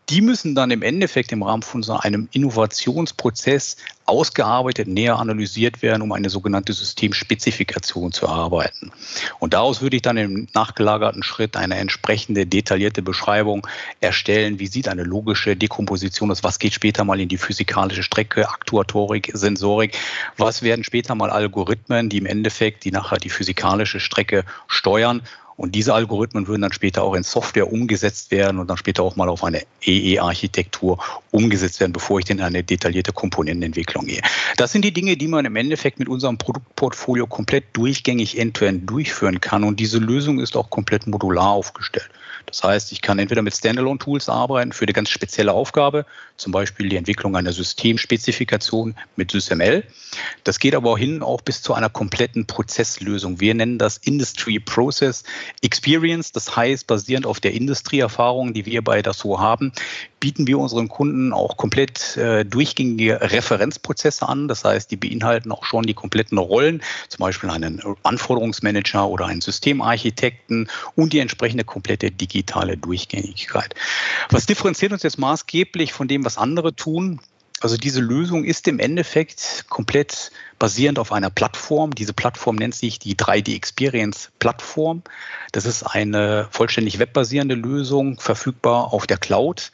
Die 0.09 0.21
müssen 0.21 0.55
dann 0.55 0.71
im 0.71 0.83
Endeffekt 0.83 1.33
im 1.33 1.43
Rahmen 1.43 1.65
von 1.65 1.83
so 1.83 1.95
einem 1.95 2.29
Innovationsprozess 2.31 3.77
ausgearbeitet, 4.05 4.87
näher 4.87 5.19
analysiert 5.19 5.83
werden, 5.83 6.01
um 6.01 6.13
eine 6.13 6.31
sogenannte 6.31 6.73
Systemspezifikation 6.73 8.13
zu 8.13 8.27
erarbeiten. 8.27 8.93
Und 9.41 9.53
daraus 9.53 9.83
würde 9.83 9.97
ich 9.97 10.03
dann 10.03 10.17
im 10.17 10.47
nachgelagerten 10.55 11.25
Schritt 11.25 11.57
eine 11.57 11.75
entsprechende 11.75 12.47
detaillierte 12.47 13.03
Beschreibung 13.03 13.67
erstellen. 14.01 14.61
Wie 14.61 14.69
sieht 14.69 14.87
eine 14.87 15.03
logische 15.03 15.57
Dekomposition 15.57 16.31
aus? 16.31 16.45
Was 16.45 16.61
geht 16.61 16.75
später 16.75 17.03
mal 17.03 17.19
in 17.19 17.29
die 17.29 17.39
physikalische 17.39 18.05
Strecke, 18.05 18.49
Aktuatorik, 18.49 19.33
Sensorik? 19.35 19.99
Was 20.37 20.63
werden 20.63 20.85
später 20.85 21.17
mal 21.17 21.31
Algorithmen, 21.31 22.11
die 22.11 22.19
im 22.19 22.27
Endeffekt 22.27 22.85
die 22.85 22.93
nachher 22.93 23.19
die 23.19 23.31
physikalische 23.31 23.99
Strecke 23.99 24.45
steuern? 24.69 25.23
Und 25.57 25.75
diese 25.75 25.95
Algorithmen 25.95 26.49
würden 26.49 26.63
dann 26.63 26.73
später 26.73 27.03
auch 27.03 27.15
in 27.15 27.23
Software 27.23 27.73
umgesetzt 27.73 28.31
werden 28.31 28.59
und 28.59 28.69
dann 28.69 28.77
später 28.77 29.03
auch 29.03 29.17
mal 29.17 29.29
auf 29.29 29.43
eine 29.43 29.63
EE-Architektur 29.83 30.99
umgesetzt 31.31 31.81
werden, 31.81 31.93
bevor 31.93 32.19
ich 32.19 32.27
denn 32.27 32.39
in 32.39 32.45
eine 32.45 32.63
detaillierte 32.63 33.13
Komponentenentwicklung 33.13 34.07
gehe. 34.07 34.21
Das 34.59 34.73
sind 34.73 34.85
die 34.85 34.93
Dinge, 34.93 35.17
die 35.17 35.29
man 35.29 35.45
im 35.47 35.57
Endeffekt 35.57 35.99
mit 35.99 36.09
unserem 36.09 36.37
Produktportfolio 36.37 37.27
komplett 37.27 37.65
durchgängig 37.73 38.39
end-to-end 38.39 38.83
-end 38.83 38.87
durchführen 38.87 39.41
kann. 39.41 39.65
Und 39.65 39.81
diese 39.81 39.99
Lösung 39.99 40.41
ist 40.41 40.57
auch 40.57 40.69
komplett 40.69 41.07
modular 41.07 41.51
aufgestellt. 41.51 42.11
Das 42.47 42.63
heißt, 42.63 42.93
ich 42.93 43.03
kann 43.03 43.19
entweder 43.19 43.43
mit 43.43 43.55
Standalone-Tools 43.55 44.29
arbeiten 44.29 44.73
für 44.73 44.85
eine 44.85 44.93
ganz 44.93 45.11
spezielle 45.11 45.53
Aufgabe, 45.53 46.07
zum 46.37 46.53
Beispiel 46.53 46.89
die 46.89 46.97
Entwicklung 46.97 47.37
einer 47.37 47.53
Systemspezifikation 47.53 48.95
mit 49.17 49.33
SysML. 49.33 49.83
Das 50.45 50.59
geht 50.61 50.75
aber 50.75 50.93
auch 50.93 50.99
hin 50.99 51.23
auch 51.23 51.41
bis 51.41 51.61
zu 51.61 51.75
einer 51.75 51.91
kompletten 51.91 52.47
Prozesslösung. 52.47 53.41
Wir 53.41 53.55
nennen 53.55 53.79
das 53.79 53.97
Industry 53.99 54.61
Process 54.61 55.25
Experience. 55.61 56.33
Das 56.33 56.57
heißt, 56.57 56.87
basierend 56.87 57.27
auf 57.27 57.41
der 57.41 57.53
Industrieerfahrung, 57.53 58.55
die 58.55 58.65
wir 58.65 58.83
bei 58.83 59.03
Dassault 59.03 59.41
haben, 59.41 59.73
bieten 60.21 60.47
wir 60.47 60.59
unseren 60.59 60.89
Kunden 60.89 61.33
auch 61.33 61.57
komplett 61.57 62.17
äh, 62.17 62.45
durchgängige 62.45 63.21
Referenzprozesse 63.21 64.29
an. 64.29 64.49
Das 64.49 64.65
heißt, 64.65 64.91
die 64.91 64.97
beinhalten 64.97 65.53
auch 65.53 65.65
schon 65.65 65.85
die 65.85 65.95
kompletten 65.95 66.39
Rollen, 66.39 66.83
zum 67.09 67.21
Beispiel 67.21 67.51
einen 67.51 67.83
Anforderungsmanager 68.03 69.09
oder 69.09 69.27
einen 69.27 69.41
Systemarchitekten 69.41 70.69
und 70.95 71.13
die 71.13 71.19
entsprechende 71.19 71.65
komplette 71.65 72.11
digitale 72.11 72.77
Durchgängigkeit. 72.77 73.75
Was 74.31 74.47
differenziert 74.47 74.93
uns 74.93 75.03
jetzt 75.03 75.19
maßgeblich 75.19 75.93
von 75.93 76.09
dem, 76.09 76.25
was 76.25 76.39
andere 76.39 76.75
tun? 76.75 77.21
Also 77.61 77.79
diese 77.79 78.01
Lösung 78.01 78.45
ist 78.45 78.69
im 78.69 78.79
Endeffekt 78.79 79.65
komplett 79.71 80.31
basierend 80.59 80.99
auf 80.99 81.11
einer 81.11 81.31
Plattform. 81.31 81.95
Diese 81.95 82.13
Plattform 82.13 82.57
nennt 82.57 82.75
sich 82.75 82.99
die 82.99 83.17
3D 83.17 83.55
Experience 83.57 84.31
Plattform. 84.39 85.03
Das 85.53 85.65
ist 85.65 85.83
eine 85.83 86.49
vollständig 86.51 86.99
webbasierende 86.99 87.55
Lösung, 87.55 88.21
verfügbar 88.21 88.93
auf 88.93 89.07
der 89.07 89.17
Cloud. 89.17 89.73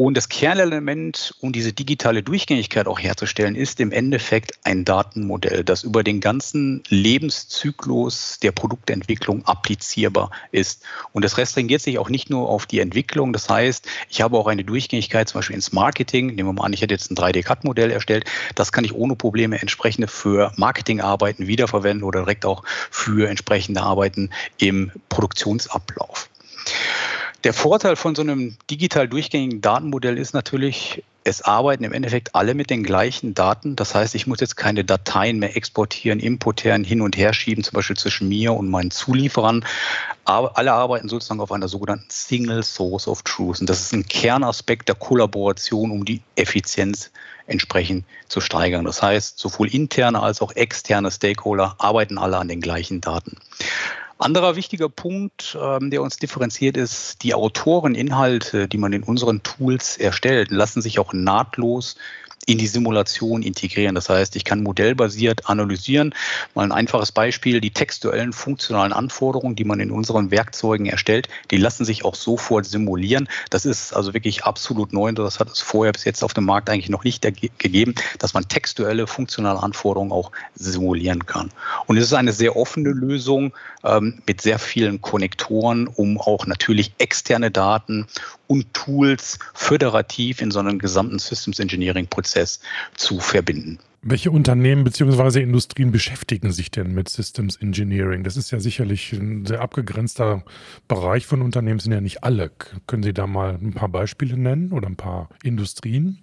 Und 0.00 0.16
das 0.16 0.30
Kernelement, 0.30 1.34
um 1.40 1.52
diese 1.52 1.74
digitale 1.74 2.22
Durchgängigkeit 2.22 2.86
auch 2.86 2.98
herzustellen, 2.98 3.54
ist 3.54 3.80
im 3.80 3.92
Endeffekt 3.92 4.52
ein 4.64 4.86
Datenmodell, 4.86 5.62
das 5.62 5.82
über 5.82 6.02
den 6.02 6.22
ganzen 6.22 6.82
Lebenszyklus 6.88 8.38
der 8.40 8.52
Produktentwicklung 8.52 9.44
applizierbar 9.44 10.30
ist. 10.52 10.84
Und 11.12 11.22
das 11.22 11.36
restringiert 11.36 11.82
sich 11.82 11.98
auch 11.98 12.08
nicht 12.08 12.30
nur 12.30 12.48
auf 12.48 12.64
die 12.64 12.80
Entwicklung. 12.80 13.34
Das 13.34 13.50
heißt, 13.50 13.86
ich 14.08 14.22
habe 14.22 14.38
auch 14.38 14.46
eine 14.46 14.64
Durchgängigkeit 14.64 15.28
zum 15.28 15.40
Beispiel 15.40 15.56
ins 15.56 15.72
Marketing. 15.72 16.28
Nehmen 16.28 16.48
wir 16.48 16.52
mal 16.54 16.64
an, 16.64 16.72
ich 16.72 16.80
hätte 16.80 16.94
jetzt 16.94 17.10
ein 17.10 17.16
3D-CAD-Modell 17.16 17.90
erstellt. 17.90 18.24
Das 18.54 18.72
kann 18.72 18.86
ich 18.86 18.94
ohne 18.94 19.16
Probleme 19.16 19.60
entsprechende 19.60 20.08
für 20.08 20.50
Marketingarbeiten 20.56 21.46
wiederverwenden 21.46 22.04
oder 22.04 22.20
direkt 22.20 22.46
auch 22.46 22.64
für 22.90 23.28
entsprechende 23.28 23.82
Arbeiten 23.82 24.30
im 24.56 24.92
Produktionsablauf. 25.10 26.30
Der 27.44 27.54
Vorteil 27.54 27.96
von 27.96 28.14
so 28.14 28.20
einem 28.20 28.56
digital 28.70 29.08
durchgängigen 29.08 29.62
Datenmodell 29.62 30.18
ist 30.18 30.34
natürlich, 30.34 31.02
es 31.24 31.40
arbeiten 31.40 31.84
im 31.84 31.92
Endeffekt 31.94 32.34
alle 32.34 32.54
mit 32.54 32.68
den 32.68 32.82
gleichen 32.82 33.32
Daten. 33.32 33.76
Das 33.76 33.94
heißt, 33.94 34.14
ich 34.14 34.26
muss 34.26 34.40
jetzt 34.40 34.56
keine 34.56 34.84
Dateien 34.84 35.38
mehr 35.38 35.56
exportieren, 35.56 36.20
importieren, 36.20 36.84
hin 36.84 37.00
und 37.00 37.16
her 37.16 37.32
schieben, 37.32 37.64
zum 37.64 37.72
Beispiel 37.72 37.96
zwischen 37.96 38.28
mir 38.28 38.52
und 38.52 38.68
meinen 38.68 38.90
Zulieferern. 38.90 39.64
Aber 40.26 40.58
alle 40.58 40.72
arbeiten 40.72 41.08
sozusagen 41.08 41.40
auf 41.40 41.50
einer 41.50 41.68
sogenannten 41.68 42.10
Single 42.10 42.62
Source 42.62 43.08
of 43.08 43.22
Truth. 43.22 43.60
Und 43.60 43.70
das 43.70 43.80
ist 43.80 43.92
ein 43.94 44.06
Kernaspekt 44.06 44.88
der 44.88 44.94
Kollaboration, 44.96 45.90
um 45.90 46.04
die 46.04 46.20
Effizienz 46.36 47.10
entsprechend 47.46 48.04
zu 48.28 48.42
steigern. 48.42 48.84
Das 48.84 49.02
heißt, 49.02 49.38
sowohl 49.38 49.68
interne 49.68 50.20
als 50.22 50.42
auch 50.42 50.52
externe 50.52 51.10
Stakeholder 51.10 51.74
arbeiten 51.78 52.18
alle 52.18 52.36
an 52.36 52.48
den 52.48 52.60
gleichen 52.60 53.00
Daten. 53.00 53.38
Anderer 54.20 54.56
wichtiger 54.56 54.88
Punkt, 54.88 55.56
ähm, 55.60 55.90
der 55.90 56.02
uns 56.02 56.16
differenziert, 56.16 56.76
ist, 56.76 57.22
die 57.22 57.34
Autoreninhalte, 57.34 58.68
die 58.68 58.78
man 58.78 58.92
in 58.92 59.02
unseren 59.02 59.42
Tools 59.42 59.96
erstellt, 59.96 60.50
lassen 60.50 60.82
sich 60.82 60.98
auch 60.98 61.12
nahtlos 61.12 61.96
in 62.46 62.58
die 62.58 62.66
Simulation 62.66 63.42
integrieren. 63.42 63.94
Das 63.94 64.08
heißt, 64.08 64.34
ich 64.34 64.44
kann 64.44 64.62
modellbasiert 64.62 65.48
analysieren. 65.48 66.14
Mal 66.54 66.64
ein 66.64 66.72
einfaches 66.72 67.12
Beispiel, 67.12 67.60
die 67.60 67.70
textuellen 67.70 68.32
funktionalen 68.32 68.92
Anforderungen, 68.92 69.56
die 69.56 69.64
man 69.64 69.78
in 69.78 69.90
unseren 69.90 70.30
Werkzeugen 70.30 70.86
erstellt, 70.86 71.28
die 71.50 71.58
lassen 71.58 71.84
sich 71.84 72.04
auch 72.04 72.14
sofort 72.14 72.66
simulieren. 72.66 73.28
Das 73.50 73.66
ist 73.66 73.92
also 73.92 74.14
wirklich 74.14 74.44
absolut 74.44 74.92
neu. 74.92 75.12
Das 75.12 75.38
hat 75.38 75.50
es 75.50 75.60
vorher 75.60 75.92
bis 75.92 76.04
jetzt 76.04 76.22
auf 76.22 76.34
dem 76.34 76.44
Markt 76.44 76.70
eigentlich 76.70 76.88
noch 76.88 77.04
nicht 77.04 77.22
gegeben, 77.22 77.94
dass 78.18 78.34
man 78.34 78.48
textuelle 78.48 79.06
funktionale 79.06 79.62
Anforderungen 79.62 80.12
auch 80.12 80.32
simulieren 80.54 81.26
kann. 81.26 81.50
Und 81.86 81.96
es 81.98 82.04
ist 82.04 82.14
eine 82.14 82.32
sehr 82.32 82.56
offene 82.56 82.90
Lösung 82.90 83.52
ähm, 83.84 84.22
mit 84.26 84.40
sehr 84.40 84.58
vielen 84.58 85.00
Konnektoren, 85.00 85.88
um 85.88 86.20
auch 86.20 86.46
natürlich 86.46 86.92
externe 86.98 87.50
Daten 87.50 88.06
und 88.50 88.74
Tools 88.74 89.38
föderativ 89.54 90.42
in 90.42 90.50
so 90.50 90.58
einem 90.58 90.80
gesamten 90.80 91.20
Systems 91.20 91.60
Engineering 91.60 92.08
Prozess 92.08 92.58
zu 92.96 93.20
verbinden. 93.20 93.78
Welche 94.02 94.32
Unternehmen 94.32 94.82
bzw. 94.82 95.40
Industrien 95.40 95.92
beschäftigen 95.92 96.50
sich 96.50 96.72
denn 96.72 96.92
mit 96.92 97.08
Systems 97.08 97.54
Engineering? 97.56 98.24
Das 98.24 98.36
ist 98.36 98.50
ja 98.50 98.58
sicherlich 98.58 99.12
ein 99.12 99.46
sehr 99.46 99.60
abgegrenzter 99.60 100.42
Bereich 100.88 101.26
von 101.26 101.42
Unternehmen, 101.42 101.78
sind 101.78 101.92
ja 101.92 102.00
nicht 102.00 102.24
alle. 102.24 102.50
Können 102.88 103.04
Sie 103.04 103.14
da 103.14 103.28
mal 103.28 103.54
ein 103.54 103.72
paar 103.72 103.88
Beispiele 103.88 104.36
nennen 104.36 104.72
oder 104.72 104.88
ein 104.88 104.96
paar 104.96 105.28
Industrien? 105.44 106.18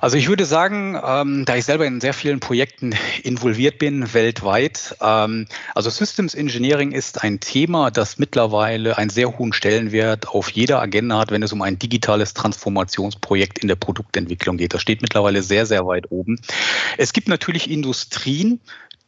Also 0.00 0.18
ich 0.18 0.28
würde 0.28 0.44
sagen, 0.44 1.00
ähm, 1.02 1.44
da 1.46 1.56
ich 1.56 1.64
selber 1.64 1.86
in 1.86 2.00
sehr 2.00 2.12
vielen 2.12 2.40
Projekten 2.40 2.94
involviert 3.22 3.78
bin, 3.78 4.12
weltweit, 4.12 4.96
ähm, 5.00 5.46
also 5.74 5.90
Systems 5.90 6.34
Engineering 6.34 6.92
ist 6.92 7.22
ein 7.22 7.40
Thema, 7.40 7.90
das 7.90 8.18
mittlerweile 8.18 8.98
einen 8.98 9.10
sehr 9.10 9.38
hohen 9.38 9.52
Stellenwert 9.52 10.28
auf 10.28 10.50
jeder 10.50 10.82
Agenda 10.82 11.18
hat, 11.18 11.30
wenn 11.30 11.42
es 11.42 11.52
um 11.52 11.62
ein 11.62 11.78
digitales 11.78 12.34
Transformationsprojekt 12.34 13.58
in 13.58 13.68
der 13.68 13.76
Produktentwicklung 13.76 14.58
geht. 14.58 14.74
Das 14.74 14.82
steht 14.82 15.00
mittlerweile 15.00 15.42
sehr, 15.42 15.64
sehr 15.64 15.86
weit 15.86 16.10
oben. 16.10 16.38
Es 16.98 17.12
gibt 17.12 17.28
natürlich 17.28 17.70
Industrien, 17.70 18.60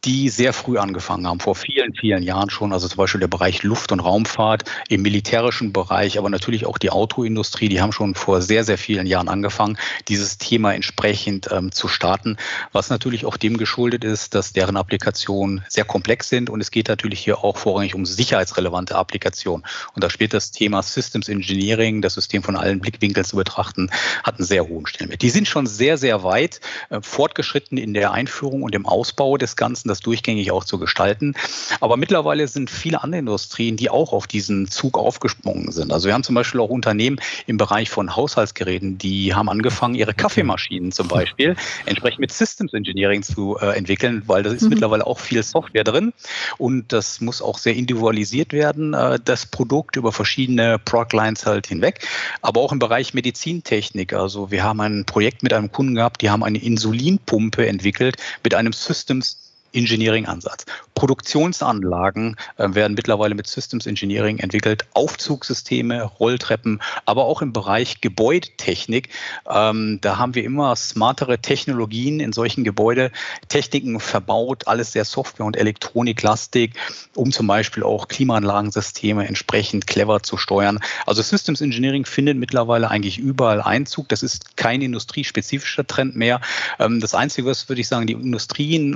die 0.05 0.29
sehr 0.29 0.53
früh 0.53 0.77
angefangen 0.77 1.27
haben, 1.27 1.39
vor 1.39 1.55
vielen, 1.55 1.93
vielen 1.93 2.23
Jahren 2.23 2.49
schon. 2.49 2.73
Also 2.73 2.87
zum 2.87 2.97
Beispiel 2.97 3.19
der 3.19 3.27
Bereich 3.27 3.63
Luft- 3.63 3.91
und 3.91 3.99
Raumfahrt 3.99 4.63
im 4.87 5.01
militärischen 5.01 5.73
Bereich, 5.73 6.17
aber 6.17 6.29
natürlich 6.29 6.65
auch 6.65 6.77
die 6.77 6.89
Autoindustrie, 6.89 7.69
die 7.69 7.81
haben 7.81 7.91
schon 7.91 8.15
vor 8.15 8.41
sehr, 8.41 8.63
sehr 8.63 8.77
vielen 8.77 9.07
Jahren 9.07 9.27
angefangen, 9.27 9.77
dieses 10.07 10.37
Thema 10.37 10.73
entsprechend 10.73 11.49
ähm, 11.51 11.71
zu 11.71 11.87
starten, 11.87 12.37
was 12.71 12.89
natürlich 12.89 13.25
auch 13.25 13.37
dem 13.37 13.57
geschuldet 13.57 14.03
ist, 14.03 14.35
dass 14.35 14.53
deren 14.53 14.77
Applikationen 14.77 15.63
sehr 15.67 15.85
komplex 15.85 16.29
sind 16.29 16.49
und 16.49 16.61
es 16.61 16.71
geht 16.71 16.87
natürlich 16.87 17.19
hier 17.19 17.43
auch 17.43 17.57
vorrangig 17.57 17.95
um 17.95 18.05
sicherheitsrelevante 18.05 18.95
Applikationen. 18.95 19.65
Und 19.95 20.03
da 20.03 20.09
spielt 20.09 20.33
das 20.33 20.51
Thema 20.51 20.81
Systems 20.81 21.27
Engineering, 21.27 22.01
das 22.01 22.13
System 22.13 22.43
von 22.43 22.55
allen 22.55 22.79
Blickwinkeln 22.79 23.25
zu 23.25 23.35
betrachten, 23.35 23.89
hat 24.23 24.37
einen 24.37 24.45
sehr 24.45 24.67
hohen 24.67 24.87
Stellenwert. 24.87 25.21
Die 25.21 25.29
sind 25.29 25.47
schon 25.47 25.67
sehr, 25.67 25.97
sehr 25.97 26.23
weit 26.23 26.61
äh, 26.89 27.01
fortgeschritten 27.01 27.77
in 27.77 27.93
der 27.93 28.11
Einführung 28.11 28.63
und 28.63 28.75
im 28.75 28.85
Ausbau 28.85 29.37
des 29.37 29.55
Ganzen 29.55 29.88
das 29.89 29.99
durchgängig 29.99 30.51
auch 30.51 30.63
zu 30.63 30.79
gestalten. 30.79 31.35
Aber 31.79 31.97
mittlerweile 31.97 32.47
sind 32.47 32.69
viele 32.69 33.03
andere 33.03 33.19
Industrien, 33.19 33.75
die 33.75 33.89
auch 33.89 34.13
auf 34.13 34.27
diesen 34.27 34.69
Zug 34.69 34.97
aufgesprungen 34.97 35.71
sind. 35.71 35.91
Also 35.91 36.07
wir 36.07 36.13
haben 36.13 36.23
zum 36.23 36.35
Beispiel 36.35 36.61
auch 36.61 36.69
Unternehmen 36.69 37.19
im 37.47 37.57
Bereich 37.57 37.89
von 37.89 38.15
Haushaltsgeräten, 38.15 38.97
die 38.97 39.33
haben 39.33 39.49
angefangen, 39.49 39.95
ihre 39.95 40.13
Kaffeemaschinen 40.13 40.91
zum 40.91 41.07
Beispiel 41.07 41.55
entsprechend 41.85 42.19
mit 42.19 42.31
Systems 42.31 42.73
Engineering 42.73 43.23
zu 43.23 43.57
äh, 43.59 43.77
entwickeln, 43.77 44.23
weil 44.27 44.43
da 44.43 44.51
ist 44.51 44.63
mhm. 44.63 44.69
mittlerweile 44.69 45.05
auch 45.05 45.19
viel 45.19 45.43
Software 45.43 45.83
drin 45.83 46.13
und 46.57 46.93
das 46.93 47.21
muss 47.21 47.41
auch 47.41 47.57
sehr 47.57 47.75
individualisiert 47.75 48.53
werden, 48.53 48.93
äh, 48.93 49.19
das 49.23 49.45
Produkt 49.45 49.95
über 49.95 50.11
verschiedene 50.11 50.79
Product 50.79 51.13
Lines 51.13 51.45
halt 51.45 51.67
hinweg. 51.67 52.05
Aber 52.41 52.61
auch 52.61 52.71
im 52.71 52.79
Bereich 52.79 53.13
Medizintechnik. 53.13 54.13
Also 54.13 54.51
wir 54.51 54.63
haben 54.63 54.81
ein 54.81 55.05
Projekt 55.05 55.43
mit 55.43 55.53
einem 55.53 55.71
Kunden 55.71 55.95
gehabt, 55.95 56.21
die 56.21 56.29
haben 56.29 56.43
eine 56.43 56.57
Insulinpumpe 56.57 57.67
entwickelt 57.67 58.17
mit 58.43 58.53
einem 58.53 58.73
Systems 58.73 59.48
Engineering-Ansatz. 59.73 60.65
Produktionsanlagen 60.99 62.35
äh, 62.57 62.67
werden 62.73 62.93
mittlerweile 62.93 63.33
mit 63.33 63.47
Systems 63.47 63.85
Engineering 63.85 64.39
entwickelt, 64.39 64.85
Aufzugssysteme, 64.93 66.03
Rolltreppen, 66.03 66.81
aber 67.05 67.25
auch 67.25 67.41
im 67.41 67.53
Bereich 67.53 68.01
Gebäudetechnik. 68.01 69.09
Ähm, 69.49 69.99
da 70.01 70.17
haben 70.17 70.35
wir 70.35 70.43
immer 70.43 70.75
smartere 70.75 71.39
Technologien 71.39 72.19
in 72.19 72.33
solchen 72.33 72.63
Gebäudetechniken 72.65 73.99
verbaut, 73.99 74.67
alles 74.67 74.91
sehr 74.91 75.05
Software- 75.05 75.45
und 75.45 75.55
Elektroniklastig, 75.55 76.73
um 77.15 77.31
zum 77.31 77.47
Beispiel 77.47 77.83
auch 77.83 78.09
Klimaanlagensysteme 78.09 79.25
entsprechend 79.25 79.87
clever 79.87 80.21
zu 80.21 80.37
steuern. 80.37 80.79
Also 81.05 81.21
Systems 81.21 81.61
Engineering 81.61 82.05
findet 82.05 82.37
mittlerweile 82.37 82.89
eigentlich 82.91 83.17
überall 83.17 83.61
Einzug. 83.61 84.09
Das 84.09 84.21
ist 84.21 84.57
kein 84.57 84.81
industriespezifischer 84.81 85.87
Trend 85.87 86.15
mehr. 86.15 86.41
Ähm, 86.77 86.99
das 86.99 87.13
Einzige, 87.13 87.47
was 87.47 87.69
würde 87.69 87.81
ich 87.81 87.87
sagen, 87.87 88.05
die 88.05 88.13
Industrien 88.13 88.95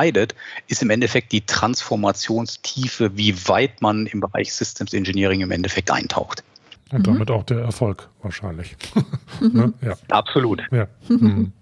unterscheidet, 0.00 0.34
ist 0.68 0.82
im 0.82 0.90
Endeffekt 0.90 1.32
die 1.32 1.42
Transformationstiefe, 1.42 3.16
wie 3.16 3.34
weit 3.48 3.80
man 3.82 4.06
im 4.06 4.20
Bereich 4.20 4.52
Systems 4.52 4.92
Engineering 4.92 5.40
im 5.40 5.50
Endeffekt 5.50 5.90
eintaucht. 5.90 6.42
Und 6.92 7.06
damit 7.06 7.28
mhm. 7.28 7.34
auch 7.36 7.44
der 7.44 7.60
Erfolg 7.60 8.08
wahrscheinlich. 8.22 8.76
ne? 9.40 9.72
ja. 9.80 9.94
Absolut. 10.08 10.62
Ja. 10.72 10.88
Mhm. 11.08 11.52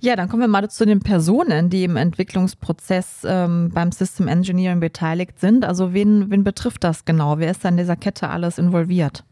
Ja, 0.00 0.16
dann 0.16 0.28
kommen 0.28 0.42
wir 0.42 0.48
mal 0.48 0.68
zu 0.68 0.84
den 0.84 0.98
Personen, 0.98 1.70
die 1.70 1.84
im 1.84 1.96
Entwicklungsprozess 1.96 3.24
ähm, 3.24 3.70
beim 3.72 3.92
System 3.92 4.26
Engineering 4.26 4.80
beteiligt 4.80 5.38
sind. 5.38 5.64
Also 5.64 5.94
wen, 5.94 6.28
wen 6.28 6.42
betrifft 6.42 6.82
das 6.82 7.04
genau? 7.04 7.38
Wer 7.38 7.52
ist 7.52 7.64
da 7.64 7.68
in 7.68 7.76
dieser 7.76 7.94
Kette 7.94 8.28
alles 8.28 8.58
involviert? 8.58 9.24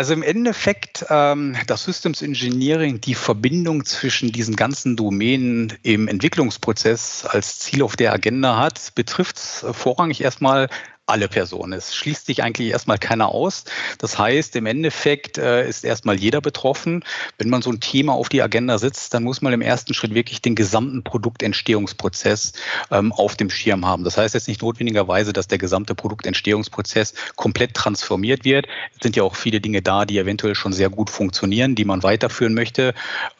Also 0.00 0.14
im 0.14 0.22
Endeffekt 0.22 1.04
ähm, 1.10 1.54
das 1.66 1.84
Systems 1.84 2.22
Engineering, 2.22 3.02
die 3.02 3.14
Verbindung 3.14 3.84
zwischen 3.84 4.32
diesen 4.32 4.56
ganzen 4.56 4.96
Domänen 4.96 5.74
im 5.82 6.08
Entwicklungsprozess 6.08 7.26
als 7.26 7.58
Ziel 7.58 7.82
auf 7.82 7.96
der 7.96 8.14
Agenda 8.14 8.56
hat, 8.56 8.94
betrifft 8.94 9.38
vorrangig 9.38 10.22
erstmal 10.22 10.70
alle 11.10 11.28
Personen. 11.28 11.72
Es 11.72 11.94
schließt 11.94 12.26
sich 12.26 12.42
eigentlich 12.42 12.68
erstmal 12.70 12.98
keiner 12.98 13.28
aus. 13.28 13.64
Das 13.98 14.18
heißt, 14.18 14.56
im 14.56 14.66
Endeffekt 14.66 15.38
äh, 15.38 15.68
ist 15.68 15.84
erstmal 15.84 16.16
jeder 16.16 16.40
betroffen. 16.40 17.04
Wenn 17.38 17.50
man 17.50 17.62
so 17.62 17.70
ein 17.70 17.80
Thema 17.80 18.14
auf 18.14 18.28
die 18.28 18.42
Agenda 18.42 18.78
setzt, 18.78 19.12
dann 19.14 19.24
muss 19.24 19.42
man 19.42 19.52
im 19.52 19.62
ersten 19.62 19.94
Schritt 19.94 20.14
wirklich 20.14 20.40
den 20.40 20.54
gesamten 20.54 21.02
Produktentstehungsprozess 21.02 22.52
ähm, 22.90 23.12
auf 23.12 23.36
dem 23.36 23.50
Schirm 23.50 23.86
haben. 23.86 24.04
Das 24.04 24.16
heißt 24.16 24.34
jetzt 24.34 24.48
nicht 24.48 24.62
notwendigerweise, 24.62 25.32
dass 25.32 25.48
der 25.48 25.58
gesamte 25.58 25.94
Produktentstehungsprozess 25.94 27.14
komplett 27.36 27.74
transformiert 27.74 28.44
wird. 28.44 28.66
Es 28.96 29.02
sind 29.02 29.16
ja 29.16 29.22
auch 29.22 29.36
viele 29.36 29.60
Dinge 29.60 29.82
da, 29.82 30.04
die 30.04 30.18
eventuell 30.18 30.54
schon 30.54 30.72
sehr 30.72 30.90
gut 30.90 31.10
funktionieren, 31.10 31.74
die 31.74 31.84
man 31.84 32.02
weiterführen 32.02 32.54
möchte. 32.54 32.94